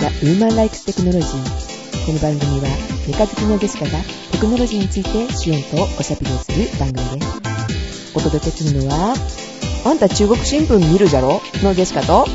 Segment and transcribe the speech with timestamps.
[0.00, 1.24] The Woman Likes Technology
[2.06, 2.68] この番組は
[3.08, 3.98] メカ好きのジェシカが
[4.32, 8.16] テクノロジーについてシオンとおしゃべりをする番組です。
[8.16, 9.14] お届けするのは
[9.84, 11.40] あんた中国新聞見るじゃろ？
[11.62, 12.26] のジェシカと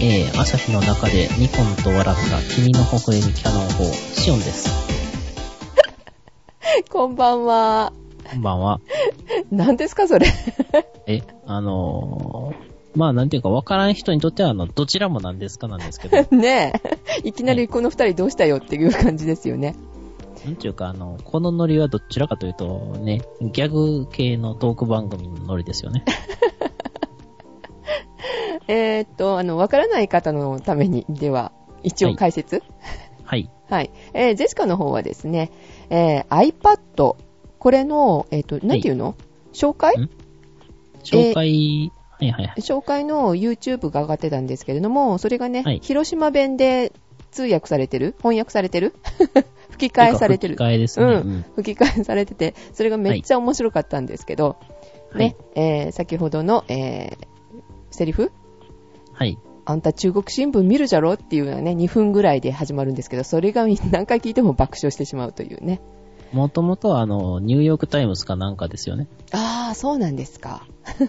[0.00, 4.68] えー、朝日の中でニコンと笑った君の微笑みキャノン砲、シオンです。
[6.90, 7.92] こんばんは。
[8.30, 8.80] こんばんは。
[9.50, 10.26] 何ですかそれ？
[11.06, 16.72] え、あのー、まあなんていうかわからん人にとっては、あの、どちらもなんですかなんですけど、 ね
[17.24, 17.28] え。
[17.28, 19.74] いきなりこの二人どうしたよっていう感じですよね。
[20.44, 26.04] なんていうか、あの、このノリはどちらかというと、ね、ギャグ系のトーク番組のノリですよね。
[28.68, 32.62] えーっと、あの、わからない方のために、では、一応解説、
[33.24, 33.50] はい。
[33.68, 33.90] はい。
[34.12, 35.50] えー、ジェシカの方はですね、
[35.90, 37.16] えー、iPad、
[37.58, 39.16] これの、えーっと、なんていうの、
[39.52, 39.94] 紹介？
[39.96, 40.10] ん？
[41.02, 42.60] 紹介、はいはいはい。
[42.60, 46.92] 紹介の YouTube が上がってたんですけれども、それがね、はい広島弁で
[47.30, 48.14] 通訳されてる？
[48.18, 48.94] 翻訳されてる？
[49.70, 50.66] 吹き替えされてる吹き。
[50.68, 51.06] 替えですね。
[51.06, 51.44] ううんん。
[51.56, 54.56] 吹き替えされてて、それがめっちゃ面白かったんですけど、
[55.14, 57.16] ね、えー、先ほどの、えー、
[57.90, 58.30] セリフ？
[59.12, 59.38] はい。
[59.66, 61.14] あんた中国新聞見るじゃろ？
[61.14, 65.80] っていうのはね、2分ぐらいで始まるんですけど、それが何回聞いても爆笑してしまうというね。
[66.32, 69.06] もともとは、あの、ニューヨークタイムズかなんかですよね。
[69.32, 70.66] あー、そうなんですか。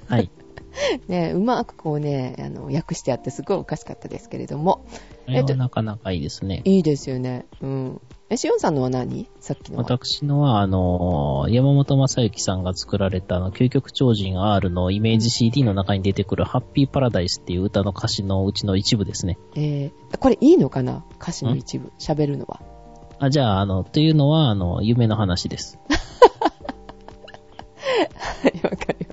[0.07, 0.29] はい。
[1.07, 4.85] ね、うまくこうね、あの、訳してあってすごいおかしかったですけれども。
[5.25, 6.61] これはなかなかいいですね。
[6.65, 7.45] いいですよね。
[7.61, 8.01] うん。
[8.29, 9.27] え、しおんさんのは何？
[9.39, 9.83] さっきのは。
[9.83, 19.37] 私のは、あの、山本正幸さんが作られた、あの、究極超人 R のイメージ CD の中に出てくるハッピーパラダイスっていう歌の歌詞のうちの一部ですね。
[19.55, 21.05] えー、これいいのかな？
[21.21, 21.91] 歌詞の一部。
[21.99, 22.61] 喋るのは。
[23.19, 25.79] あ、じゃあ、あの、というのは、あの、夢の話です。
[28.45, 29.04] はい、わかりました。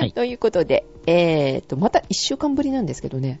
[0.00, 3.40] はいということで、えーと、また一週間ぶりなんですけどね。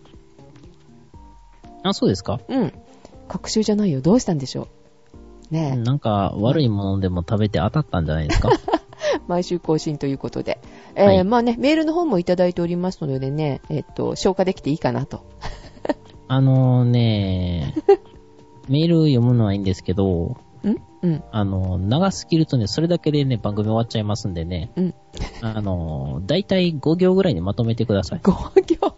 [1.82, 2.40] あ、そうですか？
[2.48, 2.72] うん。
[3.28, 4.00] 隔週じゃないよ。
[4.00, 4.68] どうしたんでしょ
[5.50, 5.54] う。
[5.54, 8.50] ねえ、なんか、悪いものでも食べて当たったんじゃないですか？
[9.28, 10.58] 毎週更新ということで。
[10.94, 15.24] えーはいまあね、メールの方もいただいておりますのでね、えっ、と、消化できていいかなと。
[16.30, 17.74] あのね、
[18.68, 21.24] メール読むのはいいんですけど、んうん。
[21.30, 24.94] あの、長すぎるとね、それだけでね、番組終わっちゃいますんでね、うん。
[25.42, 28.20] あの、だいたい5行ぐらいにまとめてください。
[28.20, 28.96] 5行？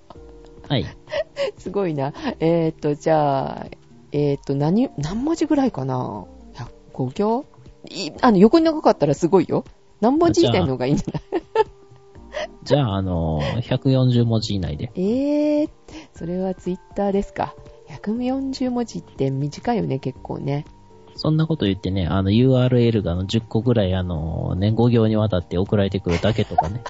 [0.68, 0.86] はい。
[1.58, 2.12] すごいな。
[2.38, 3.66] えっ、と、じゃあ、
[4.12, 6.24] えっ、と、何、何文字ぐらいかな
[6.94, 7.44] ?5 行？
[7.90, 9.64] いあの、横に長かったらすごいよ。
[10.00, 11.42] 何文字以内の方がいいんじゃない？
[12.64, 14.90] じゃあ、あの、140文字以内で。
[14.94, 15.70] えー、
[16.14, 17.54] それはツイッターですか。
[18.02, 20.64] 140文字って短いよね、結構ね。
[21.16, 26.82] そんなこと言ってね、あの URL があの10個ぐらいあの、ね、5行にわたって送られてくるだけとかね。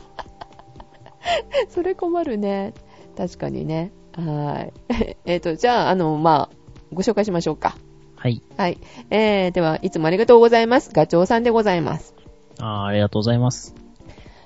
[1.69, 2.75] それ困るね。
[3.16, 3.92] 確かにね。
[4.14, 5.16] はーい。
[5.25, 6.56] えっと、じゃあ、あの、まあ、
[6.92, 7.76] ご紹介しましょうか。
[8.16, 8.42] はい。
[8.56, 8.78] はい。
[9.10, 10.91] えー、では、いつもありがとうございます。
[10.92, 12.14] ガチョウさんでございます。
[12.59, 13.79] あーありがとうございます。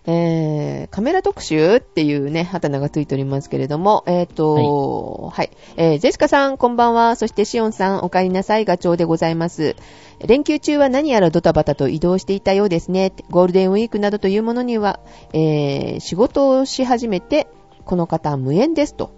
[0.07, 7.17] えー、カメラ特集っていうね、ハタナがついておりますけれども、えっ、と、はい、えー、ジェシカさん、こんばんは。
[7.17, 8.67] そしてシオンさん、お帰りなさい。
[8.67, 9.77] ガチョウでございます。
[10.21, 13.15] 連休中は何やらドタバタと移動していたようですね。
[13.31, 15.01] ゴールデンウィークなどというものには、
[15.33, 17.47] えー、仕事をし始めて、
[17.87, 19.11] この方無縁ですと。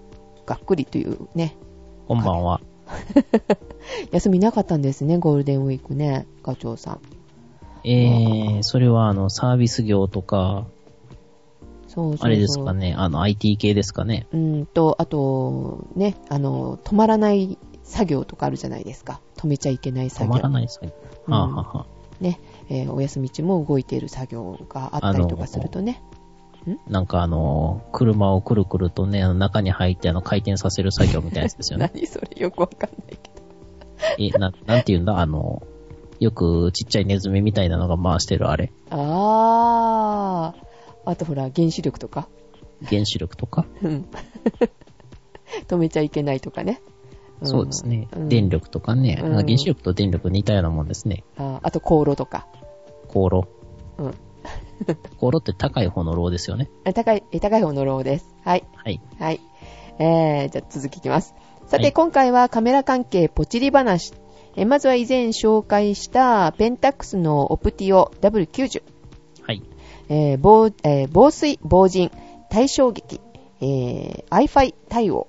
[0.46, 1.56] がっくりというね。
[2.06, 2.60] こんばんは。
[4.12, 7.00] 休みなかったんですね、ゴールデンウィークね、ガチョウさん。
[7.82, 10.66] えー、それはあの、サービス業とか、
[11.96, 12.16] そう。
[12.20, 14.28] あれですかね、あの、IT 系ですかね。
[14.32, 19.20] うんと、あと、ね、あの、止まらない作業とかあるじゃないですか。
[19.36, 20.30] 止めちゃいけない止作業。
[20.30, 20.92] まらないですね。
[21.26, 21.86] うんはあ、はあは
[22.20, 26.02] あ、ね、えーお休み中も動いている作業があったりとかするとね。
[26.88, 31.90] なんかあの、車をくるくるとね、中に入ってあの、回転させる作業みたいなやつですよね。
[31.94, 33.30] 何それよくわかんないけ
[34.30, 34.36] ど。
[34.36, 35.20] え、な、なんて言うんだ？
[35.20, 35.62] あの、
[36.18, 38.72] よくちっちゃいネズミみたいなのが回してるあれ。
[38.90, 38.96] あー。
[41.06, 42.28] あとほら、原子力とか。
[42.88, 43.64] 原子力とか？
[43.82, 44.08] うん。
[45.68, 46.82] 止めちゃいけないとかね。
[47.42, 48.08] んそうですね。
[48.14, 51.24] うん電力とかね、うん原子力と電力似たようなもんですね。
[51.36, 52.46] あーあと、航路とか。
[53.08, 53.48] 航路。
[53.98, 54.14] うん。
[55.18, 56.68] 航路って高い方の炉ですよね。
[56.84, 58.34] あ高い、え高い方のローです。
[58.44, 58.64] はい。
[58.74, 59.00] はい。
[59.18, 59.40] はい。
[59.98, 61.34] えー、じゃあ続きいきます。
[61.66, 64.12] さて、はい今回はカメラ関係ポチリ話。
[64.56, 68.82] えーまずは以前紹介したペンタックスのオプティオ W90。
[70.08, 70.18] はい。
[70.18, 72.10] えー防えー防水、防塵、
[72.50, 73.20] 対衝撃、
[73.60, 75.28] えー、iFi 対応。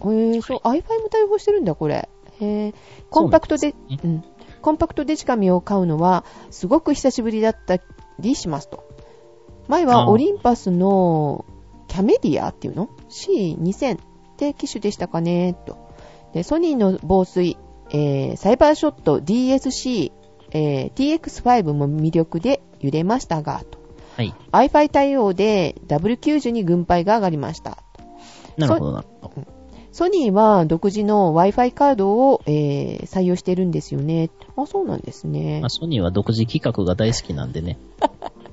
[0.00, 2.08] えー、そう、iFi も対応してるんだ、これ。
[2.40, 2.74] えー、
[3.10, 4.24] コンパクトで、そうなん。
[4.60, 7.78] コンパクトデジカメを買うのは、すごく久しぶりだった
[8.18, 8.84] りしますと。
[9.68, 11.44] 前はオリンパスの
[11.88, 13.98] キャメディアっていうの ?C2000 っ
[14.36, 15.76] て機種でしたかねと。
[16.32, 17.56] で、ソニーの防水、
[17.90, 20.12] えー、サイバーショット DSC、
[20.52, 23.81] えー、TX5 も魅力で揺れましたが、と。
[24.16, 24.34] はい。
[24.52, 27.78] Wi-Fi 対応で W90 に軍配が上がりました。
[28.56, 29.46] なるほど、なるほど。
[29.92, 34.30] ソニーは独自の Wi-Fi カードを、えー採用してるんですよね。
[34.56, 35.68] あ、そうなんですねまあ、。
[35.70, 37.78] ソニーは独自企画が大好きなんでね。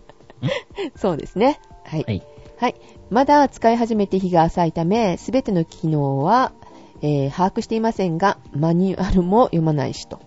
[0.98, 1.60] そうですね。
[1.86, 2.04] はい。
[2.06, 2.24] はい。
[2.58, 2.76] はい。
[3.10, 6.52] まだ使い始めて日が浅いため、すべての機能は、
[7.02, 10.20] えー把握していませんが、マニュアルも読まないしと。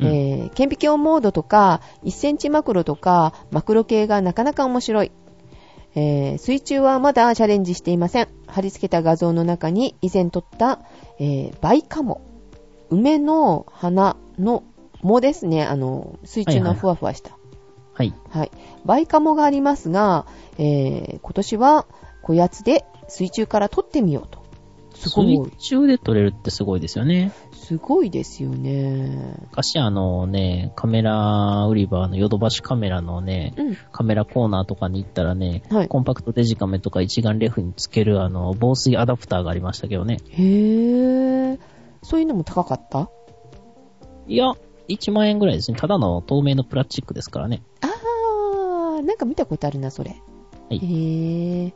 [0.00, 5.12] うんえー顕微鏡モードとか、1センチマクロとか、マクロ系がなかなか面白い。
[5.94, 8.28] えー水中はまだチャレンジしていません。
[8.46, 10.80] 貼り付けた画像の中に以前撮った、
[11.18, 12.20] えーバイカモ。
[12.90, 14.62] 梅の花の
[15.02, 15.64] 藻ですね。
[15.64, 17.36] あの、水中のふわふわした。
[17.94, 18.12] はい。
[18.30, 18.50] はい。
[18.84, 20.26] バイカモがありますが、
[20.58, 21.86] えー、今年は、
[22.22, 24.44] こやつで水中から撮ってみようと。
[24.94, 25.38] すごい。
[25.38, 27.32] 水中で撮れるってすごいですよね。
[27.66, 29.34] すごいですよね。
[29.50, 33.76] 昔あのね、カメラ売り場のヨドバシカメラのね、うん。
[33.90, 40.18] カメラコーナーとかに行ったらね、はいコンパクトデジカメとか一眼レフにつけるあの、防水アダプターがありましたけどね。
[40.30, 41.58] へー。
[42.02, 43.10] そういうのも高かった？
[44.28, 44.52] いや、
[44.88, 45.76] 1万円ぐらいですね。
[45.78, 47.62] ただの透明のプラスチックですからね。
[47.80, 50.10] あー、なんか見たことあるな、それ。
[50.10, 50.16] は
[50.70, 51.72] いへー。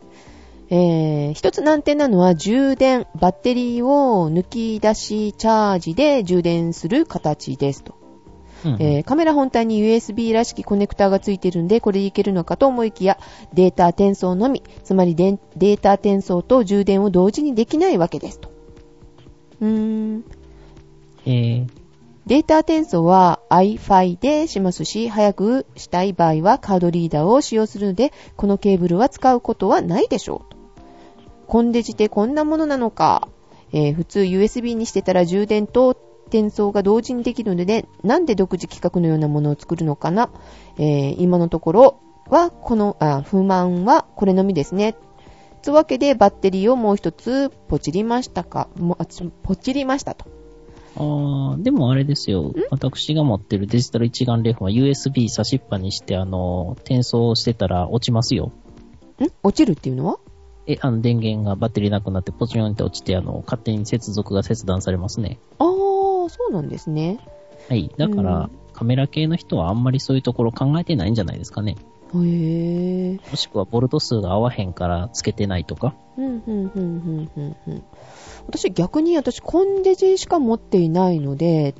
[0.73, 7.95] えー、一つ難点なのは充電、バッテリーを抜き出しチャージで充電する形ですと。
[8.65, 13.19] うんうんえーカメラ本体に USB らしきコネクターがついてるんで、これでいけるのかと思いきや、
[13.55, 18.51] データ転送のみ、つまりデータ転送と充電を同時にできないわけですと。
[19.61, 19.69] うー
[20.19, 20.25] ん。
[21.27, 21.67] えー、
[22.27, 30.50] データ転送は iFi でしますし、早くしたい場合はカードリーダーを使用するので、このケーブルは使うことはないでしょうと。
[31.51, 33.29] コンデジってこんなものなのか。
[33.73, 40.31] えー普通 USB にしてたら充電と転送が同時にできるので、なんで独自規格のようなものを作るのかな。
[40.79, 44.95] えー今のところは、この、あ、不満はこれのみですね。
[45.63, 48.97] つわけでバッテリーをもう一つポチりましたか、も
[49.43, 50.27] ポチりましたと。
[50.97, 52.53] あーでもあれですよ。
[52.71, 58.53] 私が持ってるデジタル一眼レフは USB 差しっぱにして、あの、転送してたら落ちますよ。
[59.21, 59.27] ん？
[59.43, 60.19] 落ちるっていうのは？
[60.73, 65.39] え、あの、電源がバッテリーなくなってポチョンって落ちて、あの、勝手に接続が切断されますね。
[65.59, 67.19] あー、そうなんですね。
[67.69, 67.91] はい。
[67.97, 71.77] だから、うんカメラ系の人はあんまりそういうところ考えてないんじゃないですかね。
[72.15, 73.31] へー。
[73.31, 75.95] もしくはボルト数が合わへんからつけてないとか。
[76.17, 77.83] ふんふんふんふんふんふん。
[78.47, 81.75] 私逆に私コンデジしか持っていないので、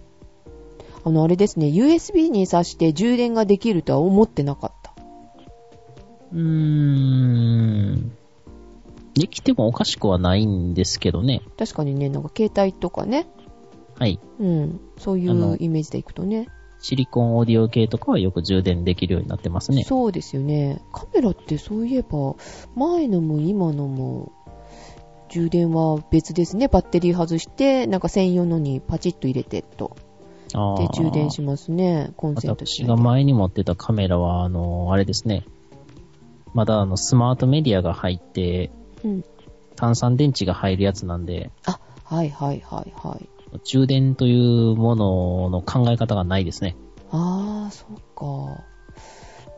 [1.03, 4.95] あのあれですね、USB に挿して充電ができるとは思ってなかった。
[6.33, 8.13] うーん。
[9.21, 11.43] できてもおかしくはないんですけどね。
[11.59, 13.27] 確かにね、なんか携帯とかね、
[14.01, 14.19] はい。
[14.39, 16.49] うん、そういうイメージでいくとね。
[16.81, 19.85] シリコンオーディオ系とかはよく充電できるようになってますね。
[19.85, 20.81] そうですよね。
[20.93, 22.35] カメラってそういえば、
[22.75, 24.33] 前のも今のも、
[25.29, 26.69] 充電は別ですね。
[26.69, 29.95] バッテリー外して、なんか専用のにパチッと入れてと。
[30.49, 32.13] で充電しますね。
[32.17, 35.45] コンセントし私が前に持ってたカメラは、あの、あれですね。
[36.55, 38.71] まだあの、スマートメディアが入って、
[39.05, 39.25] うん。
[39.77, 43.29] 炭酸電池が入るやつなんで、あ、はいはいはいはい。
[43.65, 46.77] 充電というものの考え方がないですね。
[47.11, 48.65] あー、そっか。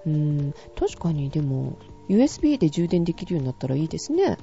[0.06, 4.38] うん、確かにでも、USB で充電できるようになったらいいですね。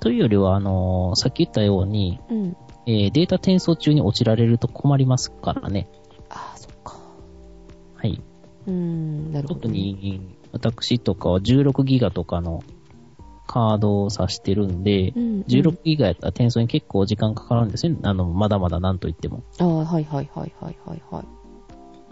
[0.00, 2.56] というよりは、あの、さっき言ったように、うん。
[2.84, 5.88] えーデータ転送中に落ちられると困りますからね。
[6.28, 6.98] あー、そっか。
[7.94, 8.20] はい。
[8.66, 9.72] うん、なるほど、特。
[9.72, 12.62] に、私とかは16ギガとかの
[13.46, 15.40] カードを挿してるんで、うん、うん。
[15.42, 17.98] 16ギガやったら転送に結構時間かかるんですよね。
[18.02, 19.42] あの、まだまだなんと言っても。
[19.58, 21.24] あー、はいはいはいはいはいは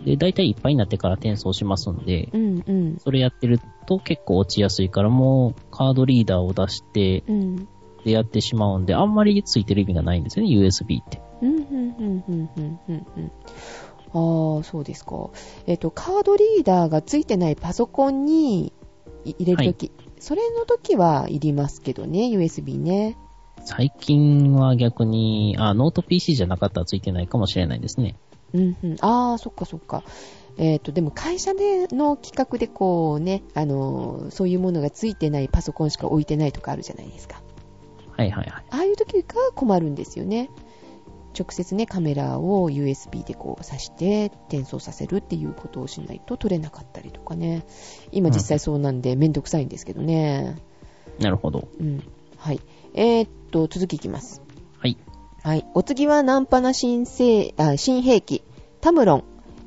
[0.03, 0.05] い。
[0.05, 2.99] で、大体いっぱいになってから転送しますんで、うんうん。
[2.99, 7.69] それやってると結構落ちやすいから、もうカードリーダーを出して、うん。
[8.05, 11.21] でやってしまうんで、あんまりついてる意味がないんですよね、USB って。
[11.43, 13.07] うん、うん、うん、うん、うん、うん。
[13.17, 13.33] うん
[14.13, 15.31] あー、そうですか。
[15.67, 18.73] えっ、と、カードリーダーがついてないパソコンに
[19.25, 23.17] い入れるとき、それの時はいりますけどね、USB ね。
[23.65, 28.17] 最近は逆に、あ、ノート PC じゃなかったらついてないかもしれないですね。
[28.53, 28.97] うんうん。
[29.01, 30.05] ああ、そっかそっか。
[30.59, 37.43] えっ、と、でも会社での企画でこうね、あのーそういうものがついてないパソコンしか置いてないとかあるじゃないですか。
[38.17, 38.65] はいはいはい。
[38.71, 40.51] ああいう時が困るんですよね。
[41.39, 47.65] 直接ね、カメラを USB でこう挿して転送させるっていうことをしないと撮れなかったりとかね。
[48.13, 50.57] 今実際そうなんでめんどくさいんですけどね。
[51.19, 51.69] なるほど。
[51.79, 52.03] うん。
[52.37, 52.61] はい。
[52.95, 54.43] えーっと、続きいきます。
[54.79, 54.97] はい。
[55.43, 55.67] はい。
[55.75, 58.43] お次はナンパな新生あ新兵器、
[58.81, 59.25] タムロン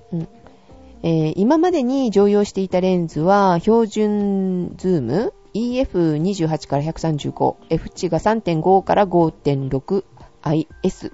[1.04, 10.04] えー今までに常用していたレンズは、標準ズーム EF28 から135、F 値が3.5から5.6
[10.44, 11.12] IS、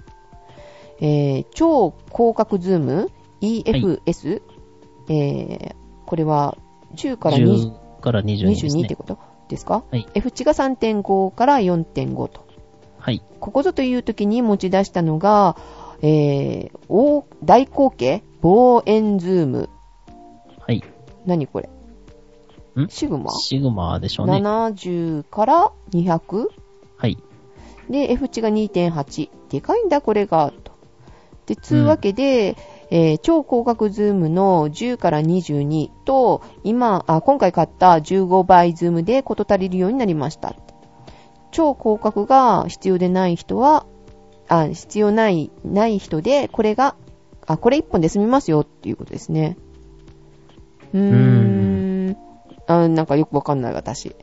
[1.00, 4.42] えー超広角ズーム EFS、
[5.08, 5.74] えー
[6.06, 6.56] これは
[6.96, 8.94] 10から20 10から22です22っねて。
[8.96, 12.46] ことですか、はい ?F 値が3.5から4.5と。
[12.98, 13.22] はい。
[13.40, 15.56] ここぞという時に持ち出したのが、
[16.02, 19.68] えー大大口径望遠ズーム。
[20.58, 20.82] はい。
[21.26, 21.68] 何これ？
[22.82, 22.88] ん？
[22.88, 23.30] シグマ？
[23.32, 24.34] シグマでしょうね。
[24.38, 26.46] 70から200
[26.96, 27.16] はい。
[27.88, 29.30] で、F 値が2.8。
[29.50, 30.52] でかいんだ、これが。
[31.54, 31.60] と。
[31.60, 32.56] で、つうわけで、
[32.90, 40.54] えー超広角ズームの10から22と、今、あ、今回買った15倍ズームで事足りるようになりました。
[41.52, 43.86] 超広角が必要でない人は、
[44.48, 46.96] あ、必要ない、ない人で、これが、
[47.46, 49.56] あ、これ1本で済みますよっていうことですね。
[50.92, 52.16] うーん。
[52.66, 54.14] あ、なんかよくわかんない、私。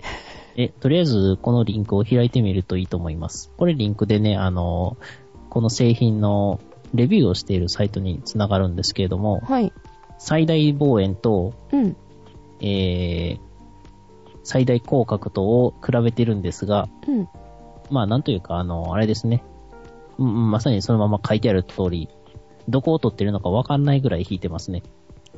[0.58, 3.52] え、とりあえず、このリンクを開いてみるといいと思います。
[3.58, 4.98] これリンクでね、あの、
[5.50, 6.60] この製品の
[6.94, 9.74] レビューをしているサイトにつながるんですけれども、はい。
[10.18, 11.96] 最大望遠と、うん。
[12.60, 13.40] えー、
[14.44, 17.28] 最大広角とを比べてるんですが、うん。
[17.90, 19.44] まあなんというか、あの、あれですね。
[20.18, 22.10] うんうんまさにそのまま書いてある通り、
[22.68, 24.84] どこを撮ってるのかわかんないぐらい引いてますね。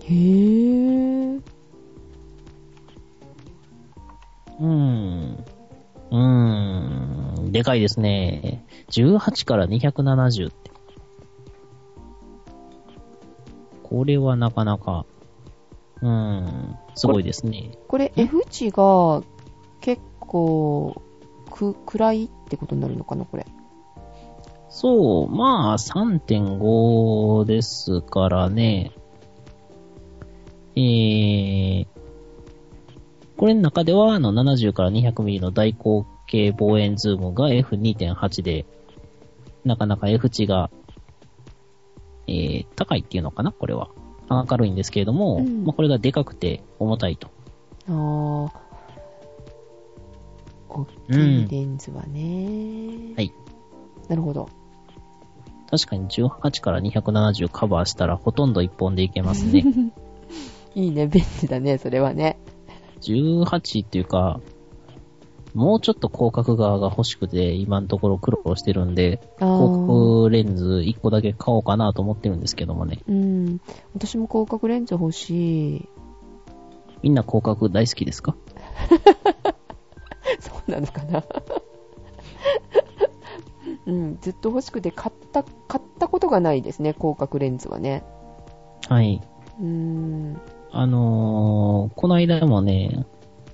[0.04, 1.42] へー。
[4.60, 5.46] うーん。
[6.12, 7.52] うーん。
[7.52, 8.66] でかいですね。
[8.92, 10.69] 18から270って。
[13.90, 15.06] これはなかなか、
[16.02, 17.72] うーん、すごいですね。
[17.88, 19.24] これ F 値が
[19.82, 21.02] 結構
[21.50, 23.46] く暗いってことになるのかなこれ。
[24.70, 28.92] そう、まあ、3.5ですからね。
[30.76, 31.88] えー、
[33.36, 38.66] これの中では、あの、70から 200mm の大口径望遠ズームが F2.8 で、
[39.66, 40.70] なかなか F 値が、
[42.30, 43.52] えー、高いっていうのかな？
[43.52, 43.90] これは。
[44.30, 47.30] 明るいんですけれども、うんまあ、これがでかくて重たいと。
[47.88, 48.52] あー。
[50.70, 53.34] 大きいレンズはね、はい。
[54.08, 54.50] なるほど。
[55.72, 59.64] 確かに18から270カバーしたらほとんど1本でいけますね。
[60.76, 62.40] いいね、便利だね、それはね。
[63.02, 64.40] 18っていうか、
[65.54, 73.00] もうちょっと広角側が欲しくて、今のところ苦労してるんで、広角レンズ1個だけ買おうかなと思ってるんですけどもね。
[73.08, 73.60] うん。
[73.96, 75.90] 私も広角レンズ欲しい。
[77.02, 78.36] みんな広角大好きですか？
[80.40, 81.24] そうなのかな？
[83.88, 88.04] うん、ずっと欲しくて買った、買ったことがないですね、広角レンズはね。
[88.88, 89.22] はい。
[89.60, 90.40] うーん。
[90.72, 93.06] あのー、この間もね、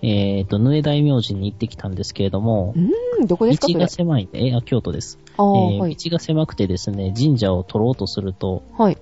[0.05, 5.17] えっ、と、ヌエ大明神に行ってきたんですけれども、うん、どこですか道が狭いんで、え、あ、京都です。
[5.37, 5.95] ああ、えーはい。
[5.95, 8.97] 道が狭くてですね、神社を取ろうとすると、はい。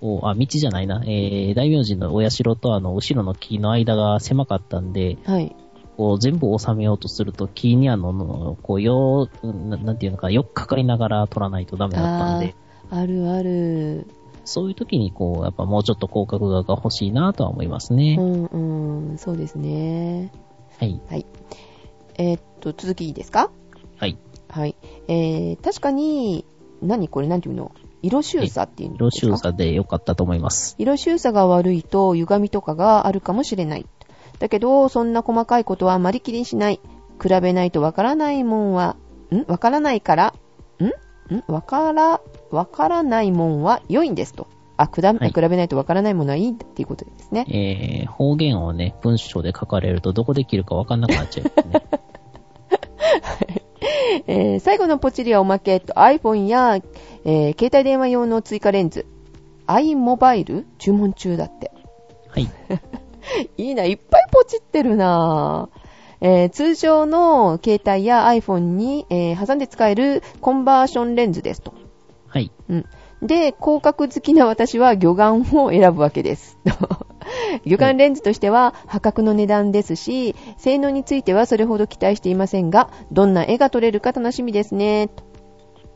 [0.00, 5.54] こう、あ、道じゃないな、えー、大明神のお社とあの、後ろの木の間が狭かったんで、はい。
[5.96, 12.54] こう、全部収めようとすると、木にあの、こう、よう、ななんていうのか、よっかかりながら取らないとダメだったんで、
[12.90, 14.06] あるある。
[14.46, 18.16] そういう時にこう、やっぱもうちょっと広角側が欲しいなとは思いますね。
[18.18, 18.44] うん
[19.10, 20.32] うん、そうですね。
[20.78, 21.00] はい。
[21.10, 21.26] はい。
[22.18, 23.50] えーっと、続きいいですか？
[23.98, 24.16] はい。
[24.48, 24.74] はい。
[25.08, 26.46] えー、確かに、
[26.80, 27.72] 何これ、なんていうの？
[28.02, 29.04] 色収差っていうんですか？
[29.04, 30.76] 色収差で良かったと思います。
[30.78, 33.86] 色収差が悪いと歪みとかがあるかもしれない。
[34.38, 36.80] だけど、そんな細かいことはあまり気にしない。
[37.20, 38.96] 比べないとわからないもんは、
[39.34, 39.44] ん？
[39.50, 40.34] わからないから、
[41.30, 41.36] ん？
[41.36, 44.46] んわから、わからないもんは良いんですと。
[44.76, 47.46] あ、くだ、はい比べないとわからないものはいいっていうことですね。
[47.48, 51.82] えー、方言をね、文章で書かれるとどこで切るかわかんなくなっちゃう、ね。
[54.26, 59.06] えー最後のポチリはおまけ、と iPhone や、えー携帯電話用の追加レンズ、
[59.66, 61.72] iMobile 注文中だって。
[62.28, 62.48] はい。
[63.56, 65.75] いいな、いっぱいポチってるなぁ。
[66.20, 71.74] えー通常の携帯や iPhone に、えー挟んで使えるコンバーションレンズですと。
[72.28, 72.50] はい。
[72.68, 72.84] うん。
[73.22, 76.58] で、広角好きな私は魚眼を選ぶわけです。
[77.64, 85.08] 魚眼レンズとしては破格の値段ですし、性能についてはそれほど期待していませんが、どんな絵が撮れるか楽しみですね。
[85.08, 85.24] と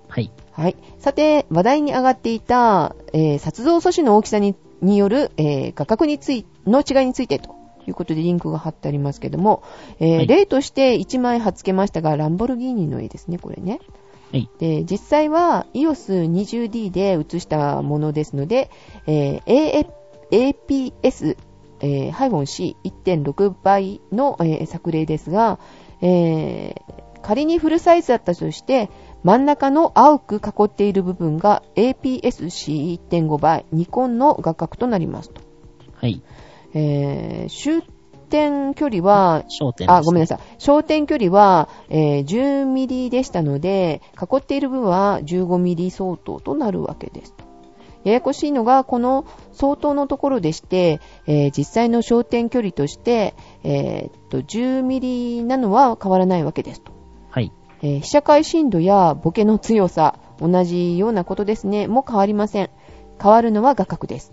[0.09, 0.33] はい。
[0.53, 0.77] はい。
[0.99, 7.55] さて、話題に上がっていた、えー、撮像素子の大きさにによる、えー画角につい、の違いについてと
[7.89, 9.63] いうことでリンクが貼ってありますけども、
[9.99, 13.81] えーはい例として1枚貼っ付けましたが、ランボルギーニの絵ですね、これね。
[14.33, 14.49] はい。
[14.59, 18.71] で、実際は EOS20D で写したものですので、
[19.07, 19.87] えー A-
[20.31, 21.37] APS、
[21.81, 25.59] えー C1.6 倍の、えー作例ですが、
[26.01, 26.83] えー
[27.23, 28.89] 仮にフルサイズだったとして、
[29.25, 35.43] 真ん中の青く囲っている部分が APS-C1.5 倍、ニコンの画角となりますと。
[35.97, 36.23] はい。
[36.75, 37.83] えー終
[38.31, 40.39] 点距離は焦点です、あ、ごめんなさい。
[40.59, 47.35] 焦点距離は、えー10ミリでしたので、囲っている分は15ミリ相当となるわけです。
[48.05, 53.35] ややこしいのが、この相当のところでして、えー実際の焦点距離として、
[53.65, 56.93] えーっと、10ミリなのは変わらないわけですと。
[57.31, 57.53] はい。
[57.83, 62.71] えー被写界深度やボケの強さ、同じようなことですね、も変わりません。
[63.21, 64.33] 変わるのは画角です。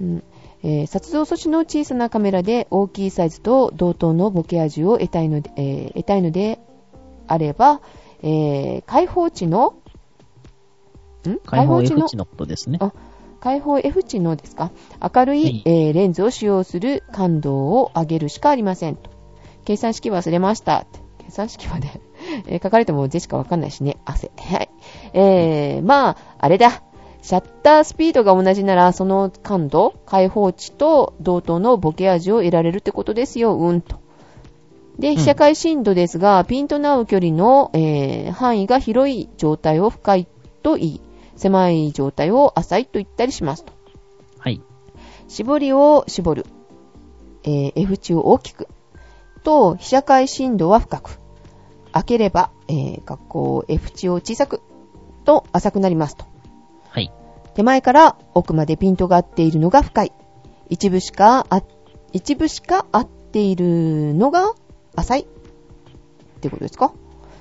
[0.00, 0.22] うん
[0.68, 6.58] えー撮像素子の小さなカメラで大きいサイズと同等のボケ味を得たいので,、えー得たいので
[7.28, 7.80] あれば、
[8.22, 9.76] えー開放値の
[11.28, 11.38] ん？
[11.46, 12.08] 開放値の？
[12.08, 12.78] 値のことですね。
[12.80, 12.92] あ
[13.38, 14.72] 開放 F 値のですか？
[15.14, 19.10] 明るい、はいえーレンズを使用する感度を上げるしかありませんと。
[19.64, 20.86] 計算式忘れました。
[21.18, 22.00] 計算式はね、
[22.48, 23.98] えー書かれても字しかわかんないしね。
[24.04, 24.30] 汗。
[24.36, 24.68] はい。
[25.12, 26.82] えー、まあ、あれだ。
[27.26, 33.96] シャッタースピードが同じなら、その感度、開放値と同等のボケ味を得られるってことですよ、うんと。
[35.00, 40.28] で、ん被写界深度ですが、ピントの合う距離の、えー範囲が広い状態を深い
[40.62, 41.00] と言い、
[41.34, 43.72] 狭い状態を浅いと言ったりしますと。
[44.38, 44.62] はい。
[45.26, 46.46] 絞りを絞る。
[47.42, 48.68] えー F 値を大きく。
[49.42, 51.18] と、被写界深度は深く。
[51.90, 54.60] 開ければ、えー、学校 F 値を小さく。
[55.24, 56.35] と、浅くなりますと。
[57.56, 57.62] はい。
[57.62, 60.12] 手前から奥までピントが合っているのが深い。
[60.68, 61.62] 一部しかあ、
[62.12, 64.52] 一部しか合っているのが
[64.94, 65.20] 浅い。
[65.22, 65.26] っ
[66.40, 66.92] てことですか？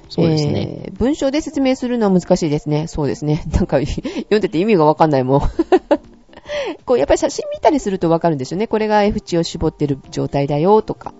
[0.09, 0.81] そうですね。
[0.85, 2.87] えー文章で説明するのは難しいですね。
[2.87, 3.43] そうですね。
[3.51, 5.41] なんか、読んでて意味がわかんないもん。
[6.85, 8.67] こう、やっぱり写真見たりするとわかるんですよね。
[8.67, 11.13] これが F 値を絞ってる状態だよ、とか。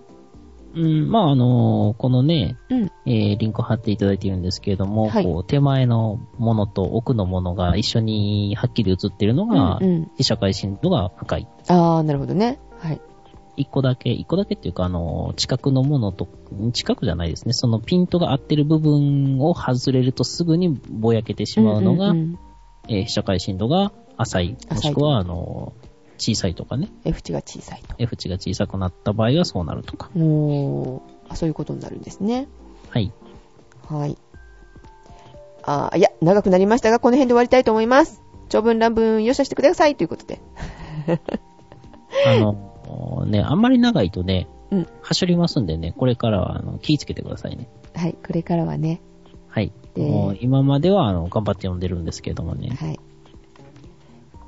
[0.75, 2.83] うん、まあ、あのーこのね、うん。
[3.05, 11.47] えーリンク貼っていただいているんですけれども、はいこう手前のものと奥のものが一緒にはっきり映っているのが、うんうん被写界深度が深い。
[11.67, 12.59] あー、なるほどね。
[12.79, 13.01] はい。
[13.57, 16.27] 一個だけ、一個だけっていうか、あのー近くのものと、
[16.73, 17.53] 近くじゃないですね。
[17.53, 22.39] そのピントが合ってる部分を外れるとすぐにぼやけてしまうのが、んんん
[22.89, 24.57] えー被写界深度が浅い。
[24.69, 26.91] もしくは、あのー小さいとかね。
[27.03, 27.95] F 値が小さいと。
[27.97, 30.09] F 値が小さくなった場合はそうなるとか。
[30.15, 32.47] おー、あ、そういうことになるんですね。
[32.89, 33.11] はい。
[33.87, 34.17] はい。
[35.63, 38.21] あーいや、長くなりましたが、この辺で終わりたいと思います。
[38.49, 40.39] 長文乱文、よしゃしてくださいということで。
[42.27, 44.87] あの、ね、あんまり長いとね、うん。
[45.01, 47.67] 走りますんでね、これからはあの気ぃつけてくださいね。
[47.95, 49.01] はい、これからはね。
[49.47, 49.71] はい。
[49.93, 52.75] でもう今まではあの頑張って読んでるんですけどもね。
[52.79, 52.99] はい。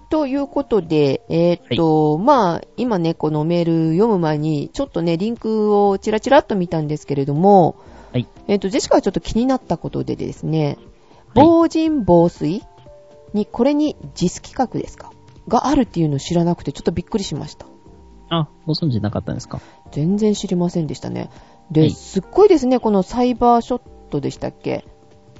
[0.10, 7.76] ということで、えーっと、まあ、今ね、このメール読む前に、ちょっとね、リンクをチラチラっと見たんですけれども、
[8.14, 8.28] はい。
[8.48, 10.78] えーっと、ジェシカはちょっと気になったことでですね、はい
[11.36, 12.64] 防塵防水
[13.34, 15.12] に、これに JIS 規格ですか？
[15.48, 17.66] があるっていうのを知らなくて、ちょっとびっくりしました。
[18.30, 19.62] あ、ご存知なかったんですか？
[19.92, 21.30] 全然知りませんでしたね。
[21.70, 24.86] で、はいすっごいですね、このサイバーショットでしたっけ、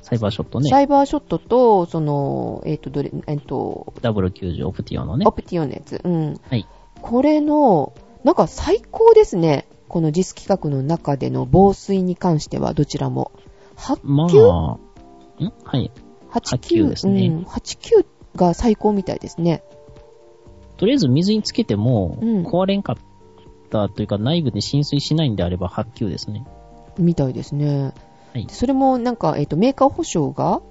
[0.08, 0.70] サイバーショットね。
[0.70, 5.34] サイバーショットと、その、えーっと、どれ、えーっと、W90 オプティオのねオ。
[5.34, 6.00] プティオンのやつ。
[6.02, 6.40] うん。
[6.50, 6.66] はい。
[7.02, 7.94] これの、
[8.24, 9.68] なんか最高ですね。
[9.90, 13.34] この JIS 企画の中での防水に関してはどちらも。
[13.76, 14.80] 8ま級、あ、ん？
[15.66, 15.92] はい。
[16.32, 19.62] 8 8級ですねうん、8級が最高みたいですね。
[20.78, 22.98] とりあえず水につけても、うん壊れんかっ
[23.70, 26.46] たというか内部で浸水しないんであれば8級ですね。
[26.98, 27.94] みたいですね。
[28.38, 28.54] はいで。
[28.54, 30.62] それもなんか、えっ、と、メーカー保証が、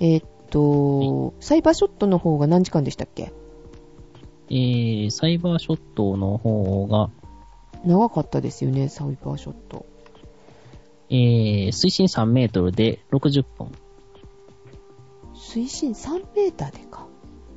[0.00, 3.32] えっ、と、サイバーショットの方が何時間でしたっけ？
[4.50, 7.10] えー、サイバーショットの方が、
[7.84, 9.86] 長かったですよね、サイバーショット。
[11.10, 13.70] えー、水深3メートルで60分。
[15.34, 17.06] 水深3メーターでか。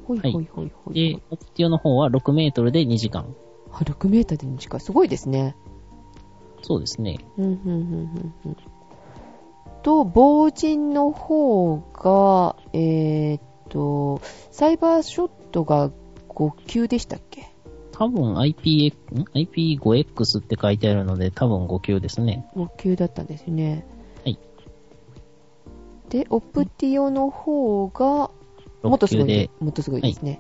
[0.06, 0.94] ほいほいほいほいほい。
[0.94, 3.34] で、オプティオの方は6メートルで2時間。
[3.72, 4.80] あ、6メーターで2時間。
[4.80, 5.56] すごいですね。
[6.62, 7.18] そうですね。
[7.38, 8.58] うん、うん、うん、うんうん。
[9.84, 15.92] と、防塵の方が、えーっと、サイバーショットが
[16.30, 17.48] 5級でしたっけ？
[17.92, 22.48] 多分 IP、ん？IP5X って書いてあるので、多分5級ですね。
[22.56, 23.88] 5級だったんですね。
[24.24, 24.40] はい。
[26.10, 28.30] で、オプティオの方が、
[28.84, 29.66] もっと6級すごいねで。。
[29.66, 30.40] もっとすごいですね。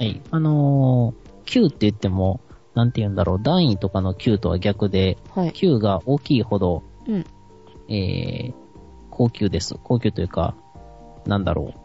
[0.00, 0.20] はい。
[0.30, 2.40] あのー、級って言っても、
[2.74, 5.52] なんて言うんだろう、段位とかの級とは逆で、はい。
[5.52, 7.24] 級が大きいほど、うん。
[7.88, 8.54] えー、
[9.16, 9.76] 高級です。
[9.82, 10.54] 高級というか、
[11.24, 11.80] なんだろう。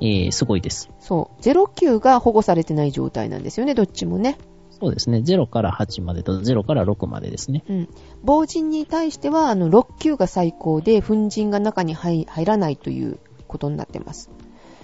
[0.00, 0.88] えー、すごいです。
[1.00, 1.40] そう。
[1.42, 4.38] 0級が保護されてない状態なんですよね、どっちもね。
[4.70, 5.18] そうですね。
[5.18, 7.64] 0から8までと0から6までですね。
[7.68, 7.88] うん。
[8.22, 14.30] 防塵に対しては、あの、6級が最高で、粉塵が中に入入らないということになってます。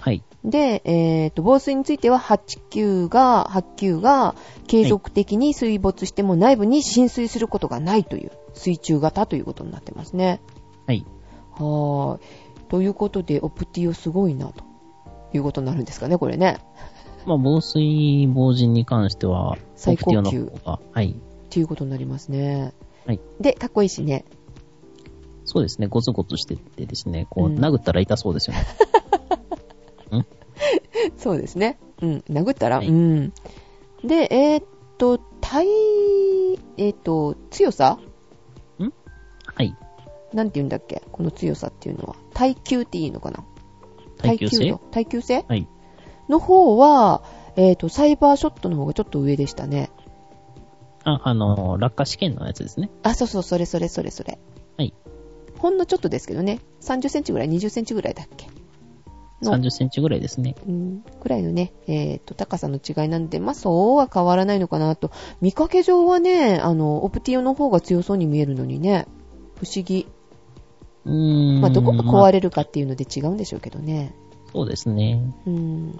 [0.01, 0.23] はい。
[0.43, 4.35] で、えっ、と、防水については8級が、8級が
[4.67, 10.41] 継続的に水没しても内部に浸水することがないという、水中型ということになってますね。
[10.85, 11.05] はい。
[11.63, 12.47] はーい。
[12.69, 14.63] ということで、オプティオすごいな、と
[15.33, 16.57] いうことになるんですかね、これね。
[17.25, 21.11] まあ、防水防塵に関しては、最高級はい。
[21.11, 21.15] っ
[21.49, 22.73] ていうことになりますね。
[23.05, 23.19] はい。
[23.39, 24.25] で、かっこいいしね。
[25.45, 25.87] そうですね。
[25.87, 28.65] ゴツゴツしててですね、こう、うん殴ったら痛そうですよね。
[31.17, 31.79] そうですね。
[32.01, 32.23] うん。
[32.29, 33.33] 殴ったら、はいうん。
[34.03, 34.65] で、えーっ
[34.97, 35.65] と、耐、
[36.77, 38.07] えーっと、強さはい。
[40.33, 41.01] なんて言うんだっけ？
[41.11, 42.15] この強さっていうのは。
[42.33, 43.43] 耐久っていいのかな？
[44.17, 44.69] 耐久性？
[44.69, 45.45] 度耐久性？
[45.47, 45.67] はい。
[46.29, 47.23] の方は、
[47.55, 49.89] えーっと、サイバーショットの方がちょっと上でしたね。
[51.03, 52.89] あ、あの、落下試験のやつですね。
[53.03, 54.37] あ、そうそう、それそれそれそれ。
[54.77, 54.93] はい。
[55.57, 56.59] ほんのちょっとですけどね。
[56.81, 58.47] 30センチぐらい、20センチぐらいだっけ？
[59.41, 60.55] の30センチぐらいですね。
[60.67, 65.11] うん、くらいのね、えっ、と、高さの違いなんで、まあ、そうは変わらないのかなと。
[65.39, 69.07] 見かけ上はね、あの、オプティオの方が強そうに見えるのにね、
[69.55, 70.07] 不思議。
[71.07, 71.61] うーん。
[71.61, 74.13] まあ、どこがまあ壊れるかっていうので違うんでしょうけどね。
[74.53, 75.21] そうですね。
[75.45, 75.99] うん。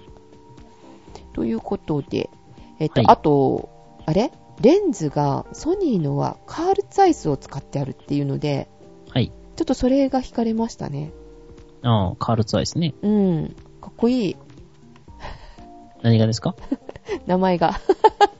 [1.32, 2.30] ということで、
[2.78, 3.68] えっ、と、はいあと、
[4.06, 4.30] あれ？
[4.60, 8.68] レンズが、ソニーのはカールツアイスを使ってあるっていうので、
[9.10, 9.30] はい。
[9.56, 11.12] ちょっとそれが惹かれましたね。
[11.82, 12.94] ああ、カールツアイですね。
[13.02, 13.56] うん。
[13.80, 14.36] かっこいい。
[16.02, 16.56] 何がですか？
[17.26, 17.80] 名前が。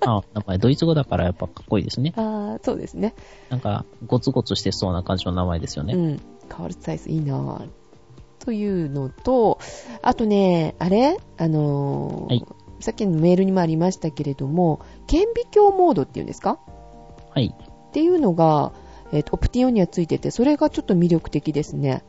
[0.00, 2.12] ああ、名前、ドイツ語だからやっぱかっこいいですね。
[2.16, 3.14] ああ、そうですね。
[3.50, 5.94] なんか、ゴツゴツしてそうな感じの名前ですよね。
[5.94, 6.20] うん。
[6.48, 7.68] カールツアイスいいなぁ。
[8.38, 9.58] というのと、
[10.00, 11.18] あとね、あれ？
[11.36, 12.46] あのーはい
[12.80, 16.60] さっきのメールにもありましたけれども、顕微鏡モードっていうんですか？
[17.34, 17.52] はい。
[17.52, 18.70] っていうのが、
[19.10, 22.04] えっ、と、オプティオンにはついてて、それがちょっと魅力的ですね。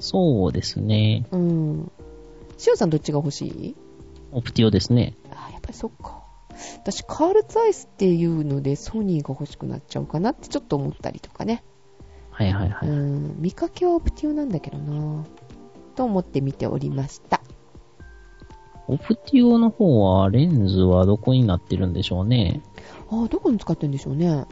[0.00, 1.26] そうですね。
[1.30, 1.92] うん。
[2.58, 3.76] シオンさんどっちが欲しい？
[4.32, 5.14] オプティオですね。
[5.30, 6.19] あーやっぱりそっか。
[6.76, 11.62] 私、カールツアイスっていうので、ソニーが欲しくなっちゃうかなってちょっと思ったりとかね。
[12.30, 12.88] はいはいはい。
[12.88, 15.24] うん、見かけはオプティオなんだけどな
[15.94, 17.40] と思って見ておりました。
[18.88, 22.60] オプティオの方は、レンズはどこになってるんでしょうね。
[23.10, 24.46] ああ、どこに使ってるんでしょうね。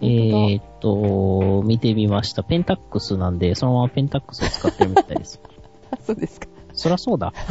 [0.00, 2.42] えーっと、見てみました。
[2.42, 5.40] ペンタックスなんで、そのままペンタックスを使ってるみたいです。
[5.90, 6.46] あ そうですか。
[6.72, 7.32] そらそうだ。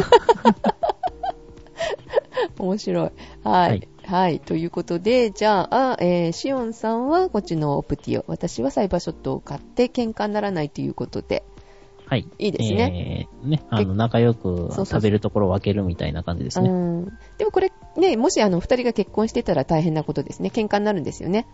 [2.60, 3.12] 面白い。
[3.44, 3.88] はい。
[4.06, 4.40] はい。
[4.40, 11.44] ということで、じゃあ、えーシオンさんはこっちのオプティオ、私はサイバーショットを買って喧嘩にならないということで、
[12.06, 12.26] はい。
[12.40, 13.28] いいですね。
[13.44, 16.70] えー、ね、あの、仲良くそうそう食べるところを分けるみたいな感じですね。
[16.70, 17.06] うん。
[17.38, 20.50] でもこれ、ね、もしあの、二人が結婚してたら大変なことですね。
[20.54, 21.46] 喧嘩になるんですよね。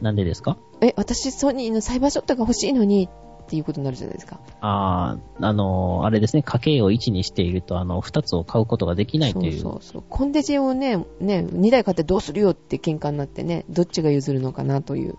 [0.00, 0.56] なんでですか？
[0.80, 4.38] え、私、ソニーのサイバーショットが欲しいのに、っていうことになるじゃないですか。
[4.60, 9.52] あー、あのー、あれですね、家計を1にしていると、あの、2つを買うことができないという。
[9.52, 10.04] そうそうそう。
[10.08, 15.16] コンデジをね、ね、2台買ってどうするよって喧嘩になってね、どっちが譲るのかなという。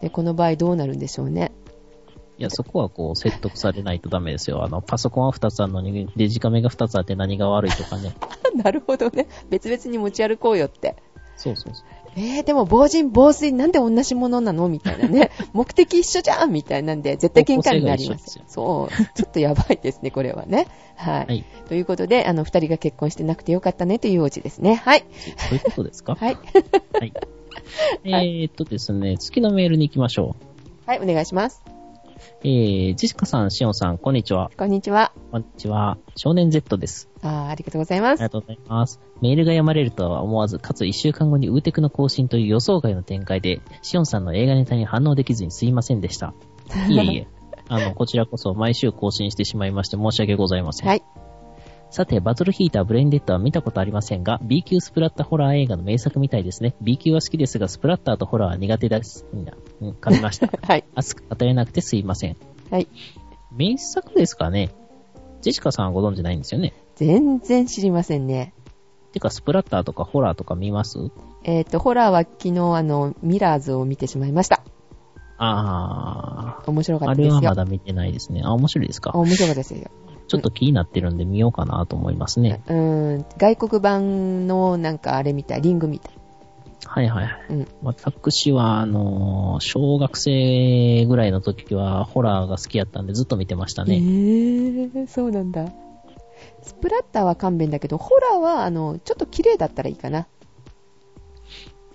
[0.00, 1.52] で、この場合どうなるんでしょうね。
[2.38, 4.62] いや、そこはこう、説得されないとダメですよ。
[4.62, 8.14] あの、パソコンは2つあるのに、デジカメが2つあって何が悪いとかね。
[8.62, 9.26] なるほどね。
[9.48, 10.96] 別々に持ち歩こうよって。
[11.36, 11.86] そうそうそう。
[12.16, 14.68] えー、でも防塵、防水なんで同じものなの？
[14.68, 15.30] みたいなね。
[15.52, 18.44] 目的一緒じゃんみたいなんで、絶対喧嘩になりますよ。
[18.48, 18.94] そう。
[19.14, 20.66] ちょっとやばいですね、これはね。
[20.96, 21.26] はい。
[21.26, 21.44] はい。
[21.68, 24.76] ということで、あの、二人が結婚してなくてよかったねというオチですね。
[24.76, 25.04] はい。
[25.48, 26.14] そういうことですか？
[26.14, 26.38] はい。
[26.98, 27.12] はい。
[28.04, 30.36] えーっとですね、次のメールに行きましょ
[30.86, 31.75] はい、お願いします。
[32.42, 32.46] う。
[32.46, 34.50] えー、ジェシカさん、シオンさん、こんにちは。
[34.56, 35.12] こんにちは。
[35.30, 35.98] こんにちは。
[36.16, 37.08] 少年 Z です。
[37.22, 38.20] あーありがとうございます。
[38.20, 39.00] ありがとうございます。
[39.20, 46.34] メールが読まれるとは思わず、かつ一週間後にウーテクの更新という予想外の展開で、シオンさんの映画ネタに反応できずにすいませんでした。
[46.88, 47.28] いえいえ。
[47.68, 50.88] あの、こちらこそ毎週更新してしまいまして申し訳ございません。
[50.88, 51.02] はい。
[51.96, 56.74] さて、バトルヒーターブレインデッドは見たことありませんが、B 級スプラッタホラー映画の名作みたいですね。
[56.82, 59.24] B 級は好きですが、スプラッターとホラーは苦手です。
[59.32, 60.46] みんな、うん、噛みました。
[60.62, 60.84] はい。
[60.94, 62.36] 熱く語れなくてすいません。
[62.70, 62.86] はい。
[63.50, 64.74] 名作ですかね？
[65.40, 66.74] ジェシカさんはご存知ないんですよね？
[66.96, 68.52] 全然知りませんね。
[69.12, 70.98] てか、スプラッターとかホラーとか見ます？
[71.44, 74.60] えっ、と、ホラーは昨日あの、ミラーズを見てしまいました。
[75.38, 77.08] あ面白ー。
[77.08, 77.34] あれかったですよ。
[77.36, 78.42] はまだ見てないですね。
[78.44, 79.12] あ、面白いですか？
[79.14, 79.90] 面白かったですよ。
[80.28, 82.60] ちょっと気になってるんで見ようかなと思いますね。
[82.66, 86.14] うーん、外国版のなんかあれみたい、リングみたい。
[86.84, 87.46] はいはいはい。
[87.50, 87.68] うん。
[87.82, 93.96] 私は、あのー小学生ぐらいの時はホラーが好きやったんでずっと見てましたえね。
[93.98, 95.66] ー、そうなんだ。
[96.62, 100.26] スプラッターは勘弁だけど、ホラーは、あの、ちょっと綺麗だったらいいかな。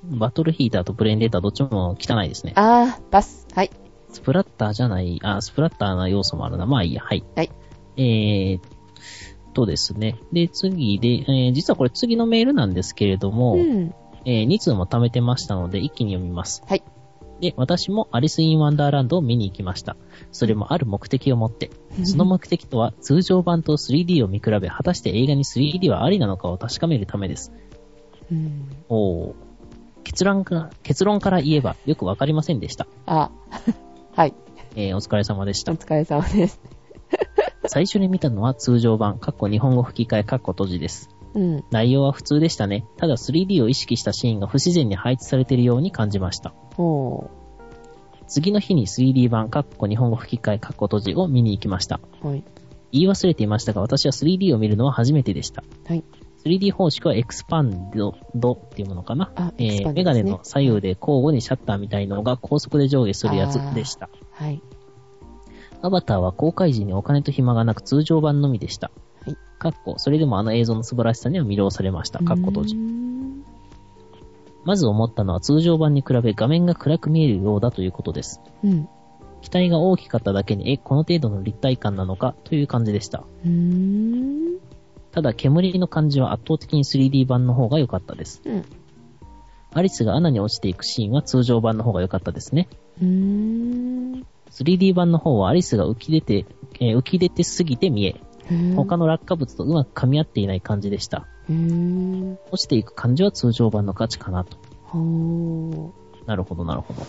[0.04, 2.54] バトルヒーターとブレインデーターどっちも汚いですね。
[2.56, 3.48] あー、パス。
[3.54, 3.72] はい。
[4.10, 6.66] スプラッターじゃない、あ、スプラッターな要素もあるな。
[6.66, 7.24] まあいいや、はい。
[7.36, 7.52] はい。
[7.98, 8.62] えーっ
[9.54, 10.18] とですね。
[10.32, 13.94] で、次で、えー実はこれ次のメールなんですけれども、うん。
[14.24, 16.64] え2通も貯めてましたので、一気に読みます。
[16.68, 16.84] はい。
[17.42, 19.98] で、私もアリス・イン・ワンダーランドを見に行きました。
[20.32, 21.72] それもある目的を持って。
[22.04, 27.52] その目的とは、通常版と 3D を見比べ、果たして映画に 3D はありなのかを確かめるためです。
[28.32, 28.70] うん。
[28.90, 29.34] おー。
[30.04, 32.88] 結論から、結論から言えば、よくわかりませんでした。
[33.08, 33.32] あ、
[34.16, 34.36] はい。
[34.76, 35.76] えー、お疲れ様でしたお。
[35.76, 36.60] 疲れ様です。
[37.66, 41.10] 最初に見たのは通常版、かっこ日本語吹き替え、かっこ閉じです。
[41.34, 41.64] うん。
[41.72, 42.86] 内容は普通でしたね。
[42.98, 46.54] ただ 3D を意識したシーンが不自然に配置されているように感じました。
[46.76, 47.30] ほ
[48.28, 52.00] 次の日に 3D 版、かっこ日本語吹き替え、かっこ閉じを見に行きました。
[52.24, 52.28] う。
[52.28, 52.44] はい。
[52.92, 55.64] 言い忘れていましたが、私は 3D を見るのは初めてでした。
[55.86, 56.04] はい。
[56.46, 59.32] 3D 方式はエクスパンドドっていうものかな。
[59.36, 64.10] あえーメガネの左右で交互にシャッターみたいのが高速で上下するやつでした。
[64.32, 64.62] はい。
[65.82, 68.92] アバターは公開時にお金と暇がなく通常版のみでした。
[69.26, 69.38] はい。
[69.60, 72.20] かっこ、それでもあの映像の素晴らしさには魅了されました。
[72.24, 72.82] かっこ閉じうー。
[72.82, 73.12] ん
[74.64, 78.42] まず思ったのは通常版に比べ画面が暗く見えるようだということです。
[78.64, 78.88] うん。
[79.42, 83.24] 機体が大きかっただけに、え、この程度の立体感なのかという感じでした。
[83.44, 84.60] うーん。
[85.12, 88.42] ただ、煙の感じは圧倒的に 3D 版の方が良かったです。
[88.46, 88.66] うん。
[89.74, 92.68] アリスが穴に落ちていくシーンは通常版の方が良かったですね。
[93.02, 94.28] うーん。
[94.52, 96.46] 3D 版の方はアリスが浮き出て、
[96.80, 98.22] えー浮き出てすぎて見え、
[98.76, 101.28] 他の落下物とうまく噛み合っていない感じでした。
[101.50, 104.58] 落ちていく感じは通常版の価値かなと。
[104.84, 105.94] ほ
[106.26, 107.02] なるほど、なるほど。
[107.02, 107.06] ー。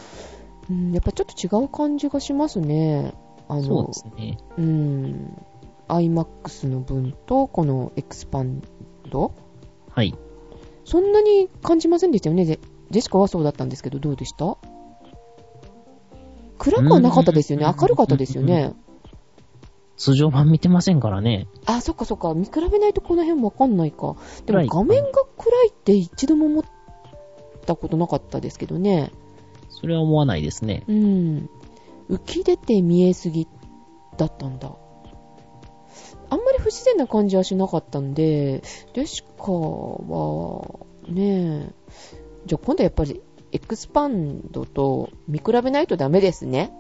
[0.71, 3.13] うん、やっぱちょっと違う感じがしますね。
[3.49, 4.39] あの、そうですね。
[4.57, 5.37] うん。
[5.89, 8.63] IMAX の分と、このエクスパン
[9.11, 9.35] ド
[9.91, 10.15] はい。
[10.85, 12.45] そんなに感じませんでしたよね。
[12.45, 14.57] ジェシカはそうだったんですけど、どうでした？
[16.63, 17.67] 暗くはなかったですよね。
[17.67, 18.73] うん明るかったですよね。
[19.97, 21.49] 通常版見てませんからね。
[21.67, 22.33] あ、そっかそっか。
[22.35, 24.15] 見比べないとこの辺わかんないか。
[24.47, 26.65] でも画面が暗いって一度も思っ
[27.67, 29.11] たことなかったですけどね。
[29.71, 30.85] それは思わないですね。
[30.87, 31.51] うん。
[32.09, 33.49] 浮き出て見えすぎ
[34.17, 34.73] だったんだ。
[36.31, 38.63] あんまり不自然な感じはしなかったんで、
[38.95, 41.75] デシカは、ねえ、
[42.47, 43.21] じゃあ今度やっぱり
[43.53, 46.73] エクスパンドと見比べないとダメですね。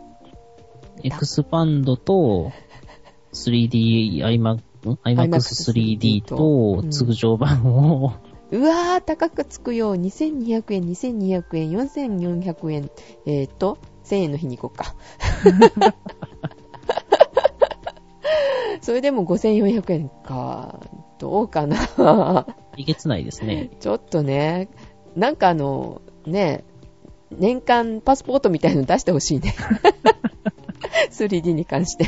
[1.02, 2.50] エクスパンドと
[3.32, 4.60] 3D IMAX、ん
[5.04, 8.14] IMAX3D と通常版を、
[8.52, 9.96] うわー、高くつくよ。
[9.96, 12.90] 2200円、2200円、4400円。
[13.24, 14.94] えーと、1000円の日に行こうか。
[18.82, 20.80] それでも5400円か。
[21.18, 22.46] どうかな。
[22.76, 23.70] いけつないですね。
[23.80, 24.68] ちょっとね、
[25.16, 26.64] なんかあの、ね、
[27.30, 29.54] 年間パスポートみたいの出してほしいね。
[31.10, 32.06] 3D に関して。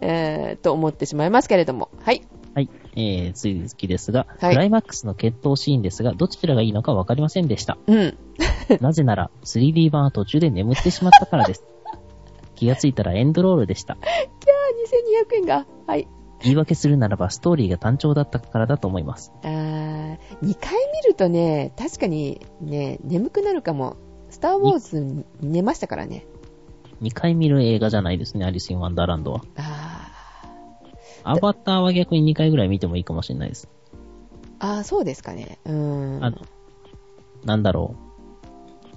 [0.00, 1.90] えー、と思ってしまいますけれども。
[2.00, 2.22] はい。
[2.54, 2.68] はい。
[2.96, 7.78] えー、次々ですが、はいクライマックスの決闘シーンですが、どちらがいいのかわかりませんでした。
[7.86, 8.18] うん。
[8.80, 11.64] なぜなら、3D 版は途中で眠ってしまったからです。
[12.56, 13.96] 気がついたらエンドロールでした。
[14.02, 15.66] キャー、2200円が。
[15.86, 16.08] はい。
[16.42, 19.32] 言い訳するならばストーリーが単調だったからだと思います。
[19.42, 23.96] あー、2回見るとね、確かにね、眠くなるかも。
[24.30, 26.26] スターウォーズ寝ましたからね。
[27.02, 29.42] 2回見る映画じゃないですね、アリス・イン・ワンダーランドは。
[29.56, 30.10] あ
[31.24, 33.68] アバターは逆に2回ぐらい見てもいいかもしれないです。
[34.58, 35.58] ー、あーそうですかね。
[35.64, 36.24] うーん。
[36.24, 36.38] あの、
[37.44, 37.94] なんだろ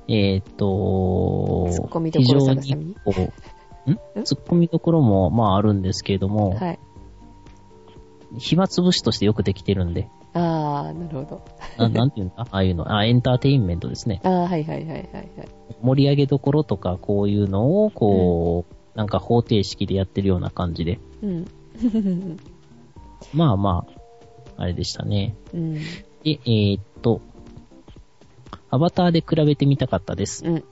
[0.07, 0.11] う。
[0.11, 3.33] えーっと、ツッコミどころ探すために非常にこ
[3.87, 4.23] う、 ん？
[4.23, 6.79] ツッコミどころも、まああるんですけれども、はい。
[8.37, 11.41] 暇つぶしとしてよくできてるんで、あー、なるほど。
[11.77, 14.21] ななんていうんだ ああいうの、あ、エンターテインメントですね。
[14.23, 15.07] あー、はいはいはいはいはい。
[15.81, 20.99] 盛り上げどころとか、こういうのを、こう、なんか方程式でやってるような感じで。
[21.21, 21.45] うん。
[23.33, 25.35] まあまあ、あれでしたね。
[25.53, 25.73] うん。
[25.75, 25.81] で、
[26.25, 27.21] えーっと、
[28.69, 30.45] アバターで比べてみたかったです。
[30.45, 30.63] うん。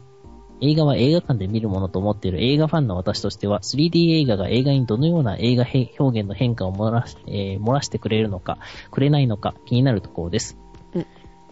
[0.63, 5.65] え映画は映画館で見るものと思っている映画ファンの私としては、3D 映画が映画にどのような映画
[5.99, 8.57] 表現の変化を漏らし,、えー、漏らしてくれるのか、
[8.89, 10.57] くれないのか気になるところです。
[10.93, 11.05] うん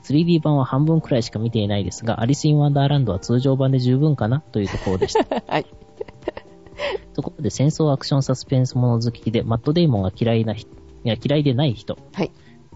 [0.04, 5.24] 3D 版は半分くらいしか見ていないですが、アリス・イン・ワンダーランドは通常版で十分かなというところでした。
[5.48, 5.66] はい。
[7.14, 10.74] ところで戦争アクションサスペンスもの好きで、マット・デイモンが嫌いな人、い
[11.08, 12.00] や嫌いでない人。
[12.14, 12.32] はい。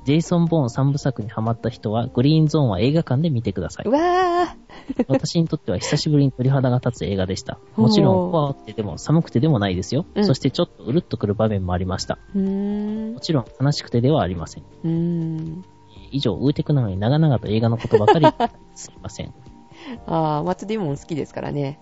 [0.06, 3.88] ジェイソン・ボーン3部作にハマった人は、グリーンゾーンは映画館で見てください。
[3.88, 4.65] うわー
[5.08, 7.60] 私にとっては久しぶりに鳥肌が立つ映画でした。
[7.76, 10.06] もちろん怖くてでも寒くてでもないですよ。
[10.16, 12.18] うん、そしてちょっとうるっとくる場面もありました。
[12.34, 15.64] もちろん悲しくてではありません。
[16.12, 18.26] 以上、ウーテクなのに長々と映画のことばかり
[18.74, 19.34] すいません。
[20.08, 21.80] ああ、松ディモン好きですからね。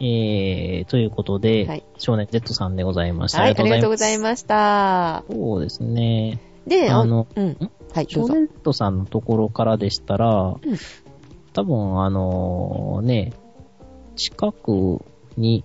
[0.00, 3.42] えー、ということで、はい、少年 Z さんでございました。
[3.42, 5.24] はい、ありがとうございました。
[5.30, 6.40] そうですね。
[6.66, 7.56] で、あの、うん。
[7.94, 10.60] はい、少年 Z さんのところからでしたら、うん、
[11.52, 13.32] 多分、あのー、ね、
[14.16, 15.04] 近く
[15.36, 15.64] に、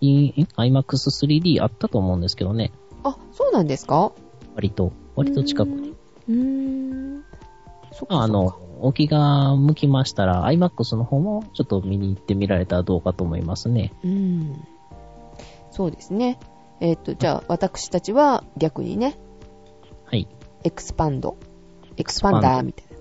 [0.00, 2.72] IMAX3D あったと思うんですけどね。
[3.04, 4.12] あ、そうなんですか？
[4.54, 5.94] 割と、割と近くに。
[6.28, 6.34] うー
[7.18, 7.24] ん。
[7.92, 13.92] そっかあの、お気が向きましたら、IMAX の方もちょっと見に行ってみられたらどうかと思いますね。
[14.02, 14.64] うん。
[15.70, 16.38] そうですね。
[16.80, 19.16] えっ、ー、と、じゃあ、私たちは逆にね。
[20.04, 20.26] はい。
[20.64, 21.36] エクスパンド。
[21.96, 22.91] エクスパンダーみたいな。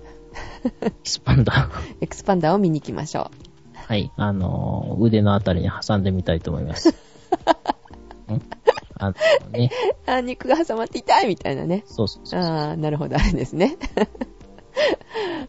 [0.81, 1.69] エクスパンダー。
[2.01, 3.31] エクスパンダーを見に行きましょ
[3.75, 3.77] う。
[3.77, 4.11] はい。
[4.15, 6.93] あのー、腕のあたりに挟んでみたいと思います。
[8.97, 9.15] あの
[9.51, 9.71] ね。
[10.05, 11.83] あ、肉が挟まって痛いみたいなね。
[11.87, 13.77] そうそうそうああ、なるほど、あれですね。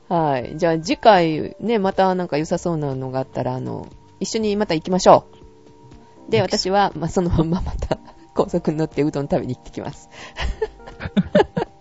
[0.08, 0.56] はい。
[0.56, 3.88] じゃあ次回ね、またなんか良さそうなのがあったら、あの、
[4.20, 5.26] 一緒にまた行きましょ
[6.28, 6.30] う。
[6.30, 7.98] で、私は、まあ、そのまままた、
[8.34, 10.08] 高速に乗ってうどん食べに行ってきます。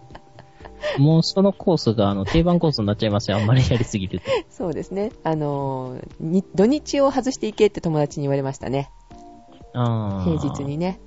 [0.98, 3.38] もうそのコースがあの定番コースになっちゃいますよ。
[3.38, 4.26] あんまりやりすぎると。
[4.50, 5.12] そうですね。
[5.24, 6.00] あの
[6.56, 8.92] 土日を外していけって友達に言われましたね。
[9.74, 11.00] あ平日にね。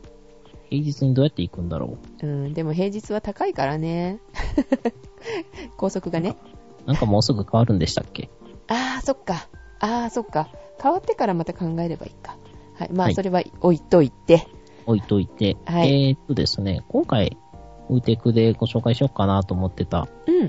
[0.71, 2.27] 平日にどうやって行くんだろう。
[2.27, 4.19] うん、でも平日は高いからね。
[5.77, 6.37] 高速がね。
[6.87, 8.31] なんかもうすぐ変わるんでしたっけ？
[8.69, 9.49] ああ、そっか。
[9.81, 10.49] ああ、そっか。
[10.83, 12.37] 変わってからまた考えればいいか。
[12.75, 12.93] はい。
[12.93, 14.47] まあ、それは置いといて。
[14.87, 15.57] 置いといて。
[15.67, 16.09] はい。
[16.09, 17.37] えー、っとですね、今回、
[17.89, 20.09] ウーテクでご紹介しようかなと思ってた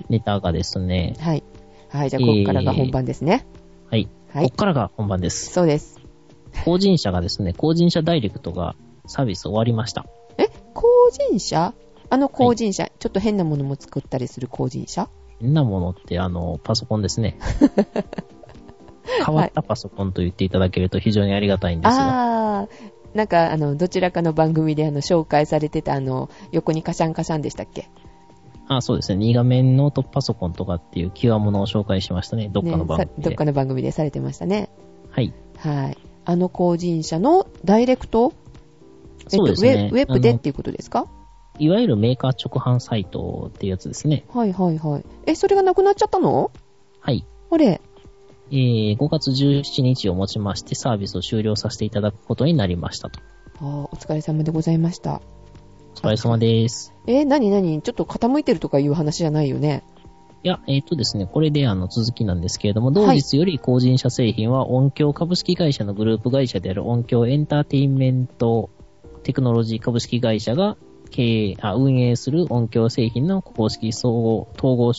[0.09, 1.13] ネタがですね。
[1.17, 1.43] うん、はい。
[1.89, 3.45] はい、じゃあ、ここからが本番ですね。
[3.85, 4.09] えー、はい。
[4.33, 4.45] はい。
[4.45, 5.53] ここからが本番です。
[5.53, 5.99] そうです。
[6.63, 8.75] 法人社がですね、法人社ダイレクトが
[9.07, 10.05] サービス終わりました。
[10.37, 11.73] え工人社
[12.09, 17.37] あの工人社、はい、ちょっと変なものも作ったりする工人社変なものって、あの、パソコンですね。
[19.25, 22.61] 変わったパソコンと言っていただけると非常にありがたいんですが。
[22.61, 22.69] あー、
[23.15, 27.89] なんか、あの、どちらかの番組であの、紹介されてたあの、横にカシャンカシャンでしたっけ？
[28.67, 29.23] あそうですね。
[29.25, 32.49] 2画面ノートパソコンとかっていうキワものを紹介しましたね。
[32.51, 34.69] どっかの番組で、ね、どっかの番組でされてましたね。
[35.11, 35.33] はい。
[35.57, 35.97] はい。
[36.25, 38.33] あの工人社のダイレクト？
[39.27, 39.91] そうですね。
[39.93, 41.07] ウェブでっていうことですか？
[41.59, 44.25] いわゆるメーカー直販サイトっていうやつですね。
[44.33, 45.05] はいはいはい。
[45.27, 46.51] え、それがなくなっちゃったの？
[46.99, 47.23] はい。
[47.51, 47.79] あれ？
[48.51, 53.19] えー、5月17日をもちましてサービスを終了させていただくことになりましたと。
[53.59, 55.21] あお疲れ様でございました。
[55.95, 56.93] お疲れ様です。
[57.07, 59.83] えー、なになにちょっと傾いてるとかいう話じゃないよね。
[60.43, 68.69] いや、えっ、ー、とですね、これであの続きなんですけれども、同日より個人車製品は音響株式会社のグループ会社である音響エンターテインメント
[69.23, 70.77] テクノロジー株式会社が
[71.09, 74.93] 経営、あ、運営する音響製品の公式総合、統合、ん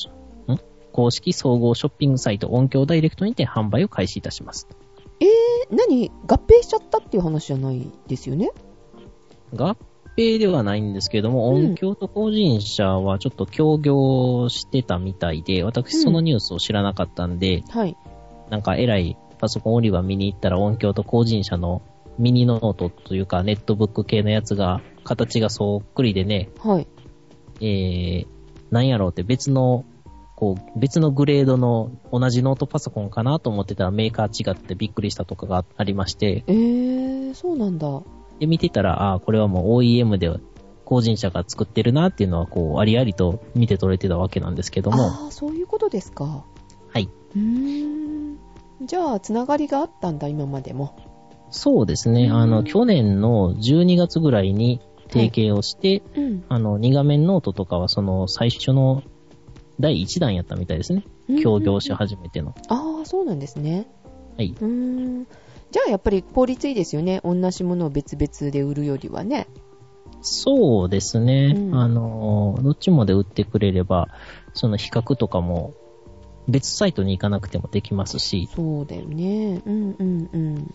[0.97, 4.67] 公式総合ショッピングサイト音響ダイレクトにて販売を開始いたします。
[5.21, 6.11] えー、何？
[6.27, 8.51] 合併しちゃったっていう話じゃないですよね？
[9.55, 9.77] 合
[10.17, 17.95] 併ではないんですけども、うん、音響と法人社はちょっと協業してたみたいで、私そのニュースを知らなかったんで、うん、はい。
[18.49, 21.83] なんか偉いパソコン売り場見に行ったら音響と法人社の
[22.19, 26.87] ミニノートというかネットブック系のやつが、形がそっくりでね、はい。
[27.61, 28.27] えー、
[28.71, 29.85] なんやろうって別の、
[30.37, 36.45] こう、別のグレードの同じノートパソコンかなと思ってたらメーカー違ってびっくりしたとかがありまして。
[36.47, 38.03] えー、そうなんだ。
[38.39, 40.30] で、見てたら、ああ、これはもう OEM で
[40.84, 45.07] 個人社が作ってるなっていうのは、こう、ありありと見て取れてたわけなんですけども。
[45.07, 46.45] ああ、そういうことですか。
[46.93, 47.09] はい。
[47.34, 48.39] うーん。
[48.84, 50.97] じゃあ、つながりがあったんだ、今までも。
[51.51, 52.28] そうですね。
[52.30, 59.03] あの、去年の12月ぐらいに提携をして、はいうん、あの、2画面ノートとかはその最初の
[59.81, 61.05] 第1弾やったみたいですね。
[61.43, 62.55] 協業し始めての。
[62.68, 63.87] ああ、そうなんですね。
[64.37, 64.55] はい。
[64.61, 65.24] うん。
[65.70, 67.20] じゃあやっぱり効率いいですよね。
[67.24, 69.49] 同じものを別々で売るよりはね。
[70.22, 71.55] そうですね。
[71.57, 74.09] うん、あの、どっちもで売ってくれれば、
[74.55, 75.74] その比較とかも
[76.49, 79.61] 別サイトに行かなくてもできますし、そうだよね。
[79.64, 80.74] うんうんうん。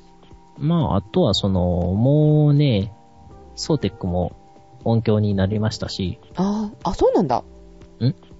[0.57, 2.93] まあ、あとはその、もうね、
[3.55, 4.33] ソーテックも
[4.83, 7.43] オンキョーになりましたし、ああ、あ、そうなんだ。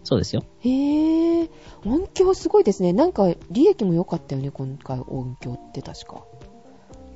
[0.04, 0.44] そうですよ。
[0.60, 1.50] へえ、
[1.86, 2.94] オンキョーすごいですね。
[2.94, 6.24] なんか、利益も良かったよね、今回オンキョーって確か。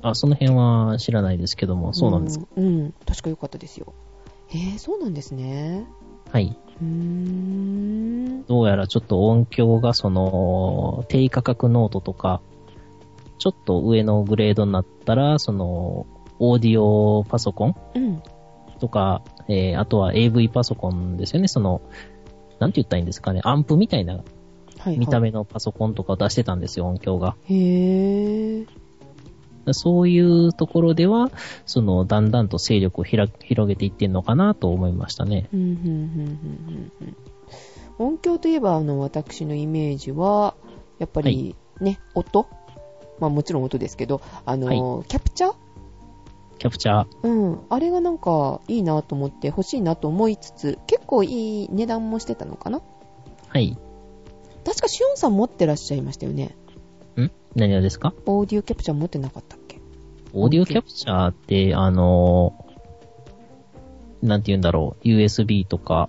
[0.02, 2.40] あ、その辺は知らないですけども、そうなんです。
[2.56, 3.92] うん、うん、確か良かったですよ。
[4.48, 5.86] へえ、そうなんですね。
[6.30, 6.56] はい。
[6.80, 8.44] うーん。
[8.44, 12.40] どうやらちょっとオンキョーがその、低価格ノートとか、
[13.38, 16.06] ちょっと上のグレードになったら、その、
[16.38, 18.22] オーディオパソコンうん。
[18.78, 21.48] とか、えー、あとは AV パソコンですよね。
[21.48, 21.80] その、
[22.58, 23.40] なんて言ったらいいんですかね。
[23.44, 24.24] アンプみたいなはい、
[24.78, 24.98] はい。
[24.98, 27.36] 見た目のパソコンとかを出してたんですよ、音響が。
[27.44, 28.66] へえ。
[29.72, 31.30] そういうところでは、
[31.64, 35.48] その、だんだんと勢力をひら広げていってんのかなと思いましたね。
[35.52, 37.16] うん、うん、うん、うん。
[37.98, 40.54] 音響といえば、あの、私のイメージは、
[40.98, 42.46] やっぱり、ね、音
[43.18, 45.54] まあもちろん音ですけど、あの、キャプチャー
[46.58, 47.06] キャプチャー。
[47.22, 47.60] うん。
[47.68, 52.80] あれがなんかいいなと思って欲しいなと思いつつ、結構いい値段もしてたのかな？
[53.48, 53.76] はい。
[54.64, 56.56] 確かシオンさん持ってらっしゃいましたよね。
[57.16, 57.30] ん？
[57.54, 58.14] 何がですか？
[58.26, 59.80] オーディオキャプチャー持ってなかったっけ？
[60.32, 62.66] オーディオキャプチャーって、あのー
[64.22, 66.08] なんて言うんだろう、USB とか、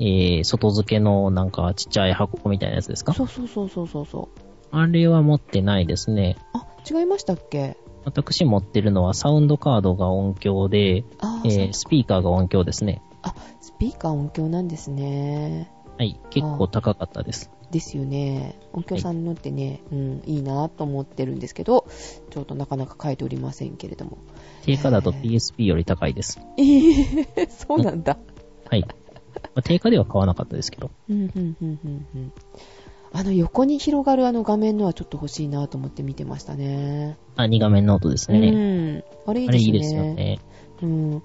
[0.00, 3.14] えー、外付けのなんかちっちゃい箱みたいなやつですか？
[3.14, 4.38] そうそうそうそうそうそう。
[4.72, 6.36] あれは持ってないですね。
[6.52, 7.76] あ、違いましたっけ？
[8.06, 13.02] 私持ってるのはサウンドカードが音響で、えー、スピーカーが音響ですね。
[13.22, 15.68] あ、スピーカー音響なんですね。
[15.98, 17.50] はい、結構高かったです。
[17.72, 18.60] ですよね。
[18.72, 21.88] 音響さんのってね、うん、いいなと思ってるんですけど、
[22.30, 24.18] ちょっとなかなか書いておりませんけれども。
[24.62, 26.38] 定価だと PSP より高いです。
[26.58, 28.18] えー、 そうなんだ。
[28.70, 28.82] はい。
[28.82, 28.88] ま
[29.56, 30.92] あ、定価では買わなかったですけど。
[31.10, 32.32] うん、うん、うん、うん、うん。
[33.18, 37.16] あの横に広がるあの画面のはちょっと欲しいなと思って見てましたね。
[37.36, 38.98] あ、2画面ノートですうね。
[38.98, 39.04] ん。
[39.24, 39.52] あれいいですね。
[39.52, 40.38] あれいいですよね。
[40.82, 41.22] うん。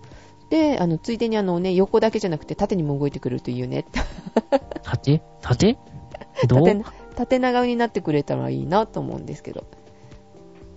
[0.50, 3.86] で、あの、ついでにあのね、横だけじゃなくて縦にも動いてくれるといいよね。
[4.84, 5.22] 縦？
[5.42, 5.78] 縦？
[6.48, 6.66] どう？
[6.66, 6.82] 縦、
[7.16, 9.66] 縦長になってくれたらいいなと思うんですけど。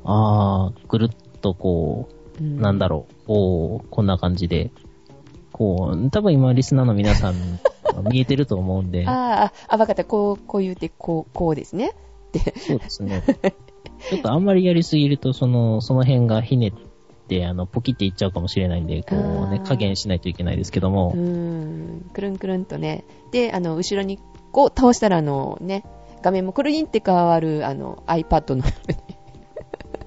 [0.03, 2.09] あー、ぐるっとこ
[2.41, 4.73] う、うん、なんだろう、こう、こんな感じで、
[5.53, 7.35] こう、多分今リスナーの皆さん
[8.03, 10.05] 見えてると思うんで、ああ、あ、わかった。
[10.05, 11.93] こう、こう言うて、こう、こうですね。
[12.57, 13.23] そうですね。
[14.11, 16.73] ちょっとあんまりやりすぎると、その、その辺がひねっ
[17.29, 22.11] て、あの、ポキっていっちゃうかもしれないんで、こうね加減しないといけないですけどもう、ーん。
[22.13, 23.05] くるんくるんとね。
[23.31, 24.19] で、あの、後ろに
[24.53, 25.85] こう倒したら、あの、ね、
[26.23, 28.65] 画面もくるりんって変わる、あの、iPad の。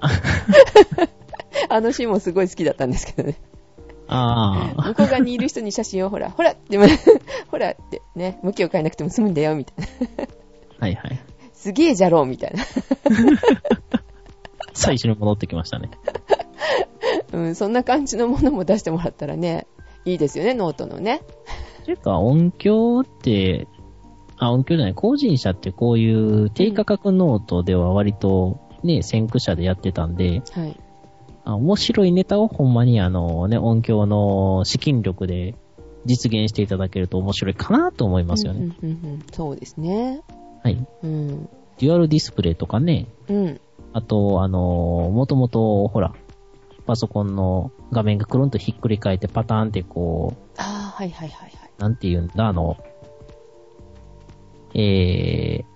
[1.68, 3.36] あのシーンもすごい好きだったんですけどね。
[4.08, 6.78] あ向こう側にいる人に写真をほら、ほらって、
[7.50, 10.24] ほらってね、向きを変えなくても済むんだよ、みたいな。
[10.80, 11.20] あ、はいはい。
[11.52, 12.64] すげえじゃろう、みたいな。
[14.72, 15.90] 最初に戻ってきましたね。
[17.32, 19.66] うん、そんな感じのものも出してもらったらね、
[20.04, 21.20] いいですよね、ノートのね。
[21.84, 23.66] ていうか、オンキョーって、
[24.36, 30.76] あ、オンキョーじゃない、工人舎ってこういう低価格ノートでは割とね、先駆者でやってたんで、はい。
[31.48, 35.54] あ面白いネタをほんまにあのね、オンキョーの資金力で
[36.04, 38.60] 実現していただけると面白いかなと思いますよね。
[38.82, 40.20] うんうんうんうん、そうですね。
[40.62, 40.86] はい。
[41.02, 41.48] うん。
[41.78, 43.60] デュアルディスプレイとかね、うん。
[43.94, 46.12] あと、あの、もともと、ほら、
[46.86, 51.70] パソコンの画面がくるんとひっくり返ってパターンってこう、ああ、はいはいはいはい。
[51.78, 52.76] なんて言うんだ、あの、
[54.74, 55.66] えーん、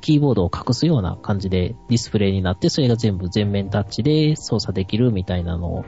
[0.00, 5.84] キーボードを隠すような感じでディスプレイになって、それが全部全面タッチで操作できるみたいなのを。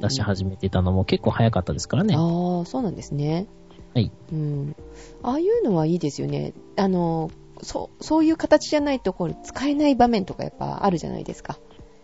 [0.00, 2.14] 出し始めてたのも結構早かったですからね。
[2.16, 3.46] ああ、そうなんですね。
[3.94, 4.12] はい。
[4.32, 4.76] うん。
[5.22, 6.52] ああいうのはいいですよね。
[6.76, 7.30] あの、
[7.62, 11.58] そう、そういう形じゃないと、これ使えない場面とかやっぱあるじゃないですか。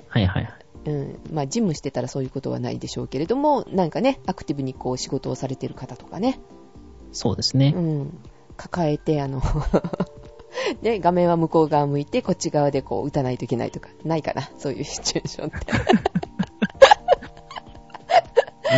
[0.09, 0.55] はいはいはい。
[0.87, 1.21] うん。
[1.33, 6.41] まあ、ジムしてたらそういうことはないでしょうけれども、なんかね、アクティブにこう仕事をされてる方とかね。
[7.13, 7.73] そうですね。
[7.77, 8.19] うん。
[8.57, 9.41] 抱えて、あの、
[10.83, 15.57] ね、画面は向こう側向いて、こっち側でこう打たないといけないとか、ないかなそういうシチュエーションって。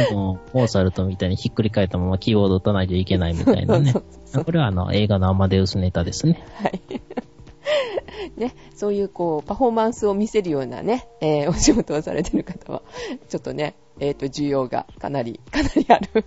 [0.09, 6.45] でも、モーツァルトみたいにひっくり返ったままキーボード打たないといけないみたいなねこれはあの、映画のアマデウスネタですね。
[6.55, 6.81] はい。
[8.37, 12.83] ね、そういうこう、パフォーマンスを見せるようなね、えーお仕事をされてる方は、
[13.29, 16.25] ちょっとね、えっ、と、需要がかなり、かなりある。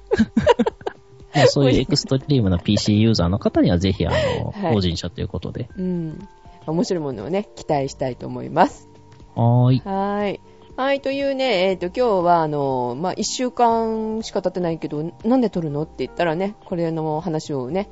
[1.36, 5.70] もうそういうエクストリームな PC ユーザーの方にはぜひあの、はい法人者ということで。
[5.78, 6.28] うん。
[6.66, 8.88] 面白いものをね、期待したいと思います。
[9.36, 9.82] はーい。
[9.86, 10.40] はーい。
[10.76, 17.90] はい、というね、えっ、と、今日は、あの、まあ、一週間しか経ってないけど、なんで撮るのって言ったらね、これの話をね、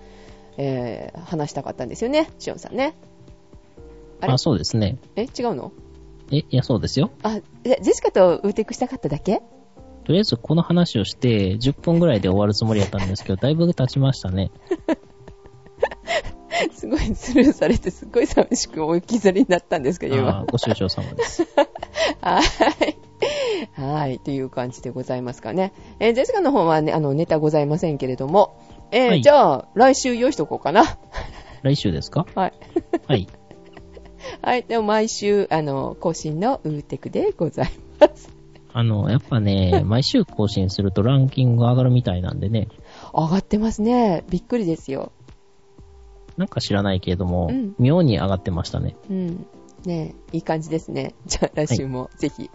[0.57, 2.95] えー、話したかったんですよね、しおんさんね。
[4.21, 4.33] あれ？
[4.33, 4.97] あ、そうですね。
[5.15, 5.71] え、違うの？
[6.31, 7.11] え、いや、そうですよ。
[7.23, 9.41] あ、えジェシカとウーテクしたかっただけ？
[10.07, 14.51] とりあえずこの話をして、10分ぐらいで終わるつもりだったんですけど、だいぶ経ちましたね。
[16.73, 20.29] すごいスルーされて、すごい寂しく置き去りになったんですけど、あ今。
[20.43, 21.45] ーご愁傷様です。
[22.21, 23.81] はい。
[23.81, 24.19] はい。
[24.19, 25.73] という感じでございますかね。
[25.99, 28.57] えージェシカの方はね、あの、ネタございませんけれども、
[28.91, 30.97] えーはいじゃあ、来週用意しとこうかな。
[31.63, 32.25] 来週ですか？
[32.33, 32.53] はい。
[33.07, 33.27] はい。
[34.41, 34.63] はい。
[34.63, 38.29] でも毎週、あの、更新のウーテクでございます。
[38.73, 42.67] あの、やっぱね、 毎週更新するとランキング上がるみたいなんでね、
[43.13, 44.23] 上がってますね。
[44.29, 45.11] びっくりですよ。
[46.37, 48.95] なんか知らないけれども、うん妙に上がってましたね。
[49.09, 49.47] うん。
[49.85, 51.13] ねえ、いい感じですね。
[51.25, 52.49] じゃあ、来週もぜひ、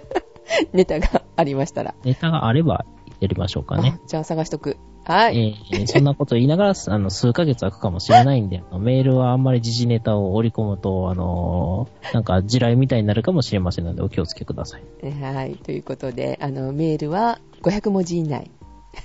[0.72, 1.94] ネタがありましたら。
[2.04, 2.84] ネタがあれば
[3.20, 4.06] やりましょうかねあ。
[4.06, 4.76] じゃあ、探しとく。
[5.10, 5.56] はい。
[5.72, 15.22] えーそんなこと言いながら、 あの、数ヶ月空くかもしれないんで、メールはあんまり時事ネタを織り込むと、あのーなんか地雷みたいになるかもしれませんので、お気をつけください。
[15.22, 15.56] はい。
[15.56, 18.50] ということで、あの、メールは500文字以内。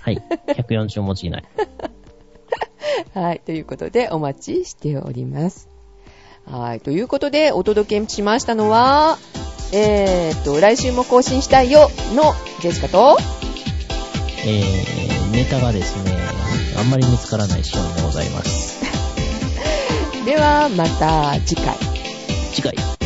[0.02, 0.22] はい。
[0.48, 1.44] 140文字以内。
[3.16, 3.40] はい。
[3.40, 5.70] ということで、お待ちしております。
[6.46, 6.82] はい。
[6.82, 9.18] ということで、お届けしましたのは、
[9.74, 13.18] えーっと、来週も更新したいよのジェシカと、
[14.46, 16.18] えー、ネタがですね、
[16.78, 18.80] あんまり見つからないシオンでございます。
[20.26, 21.78] では、また次回。
[22.54, 23.05] 次回。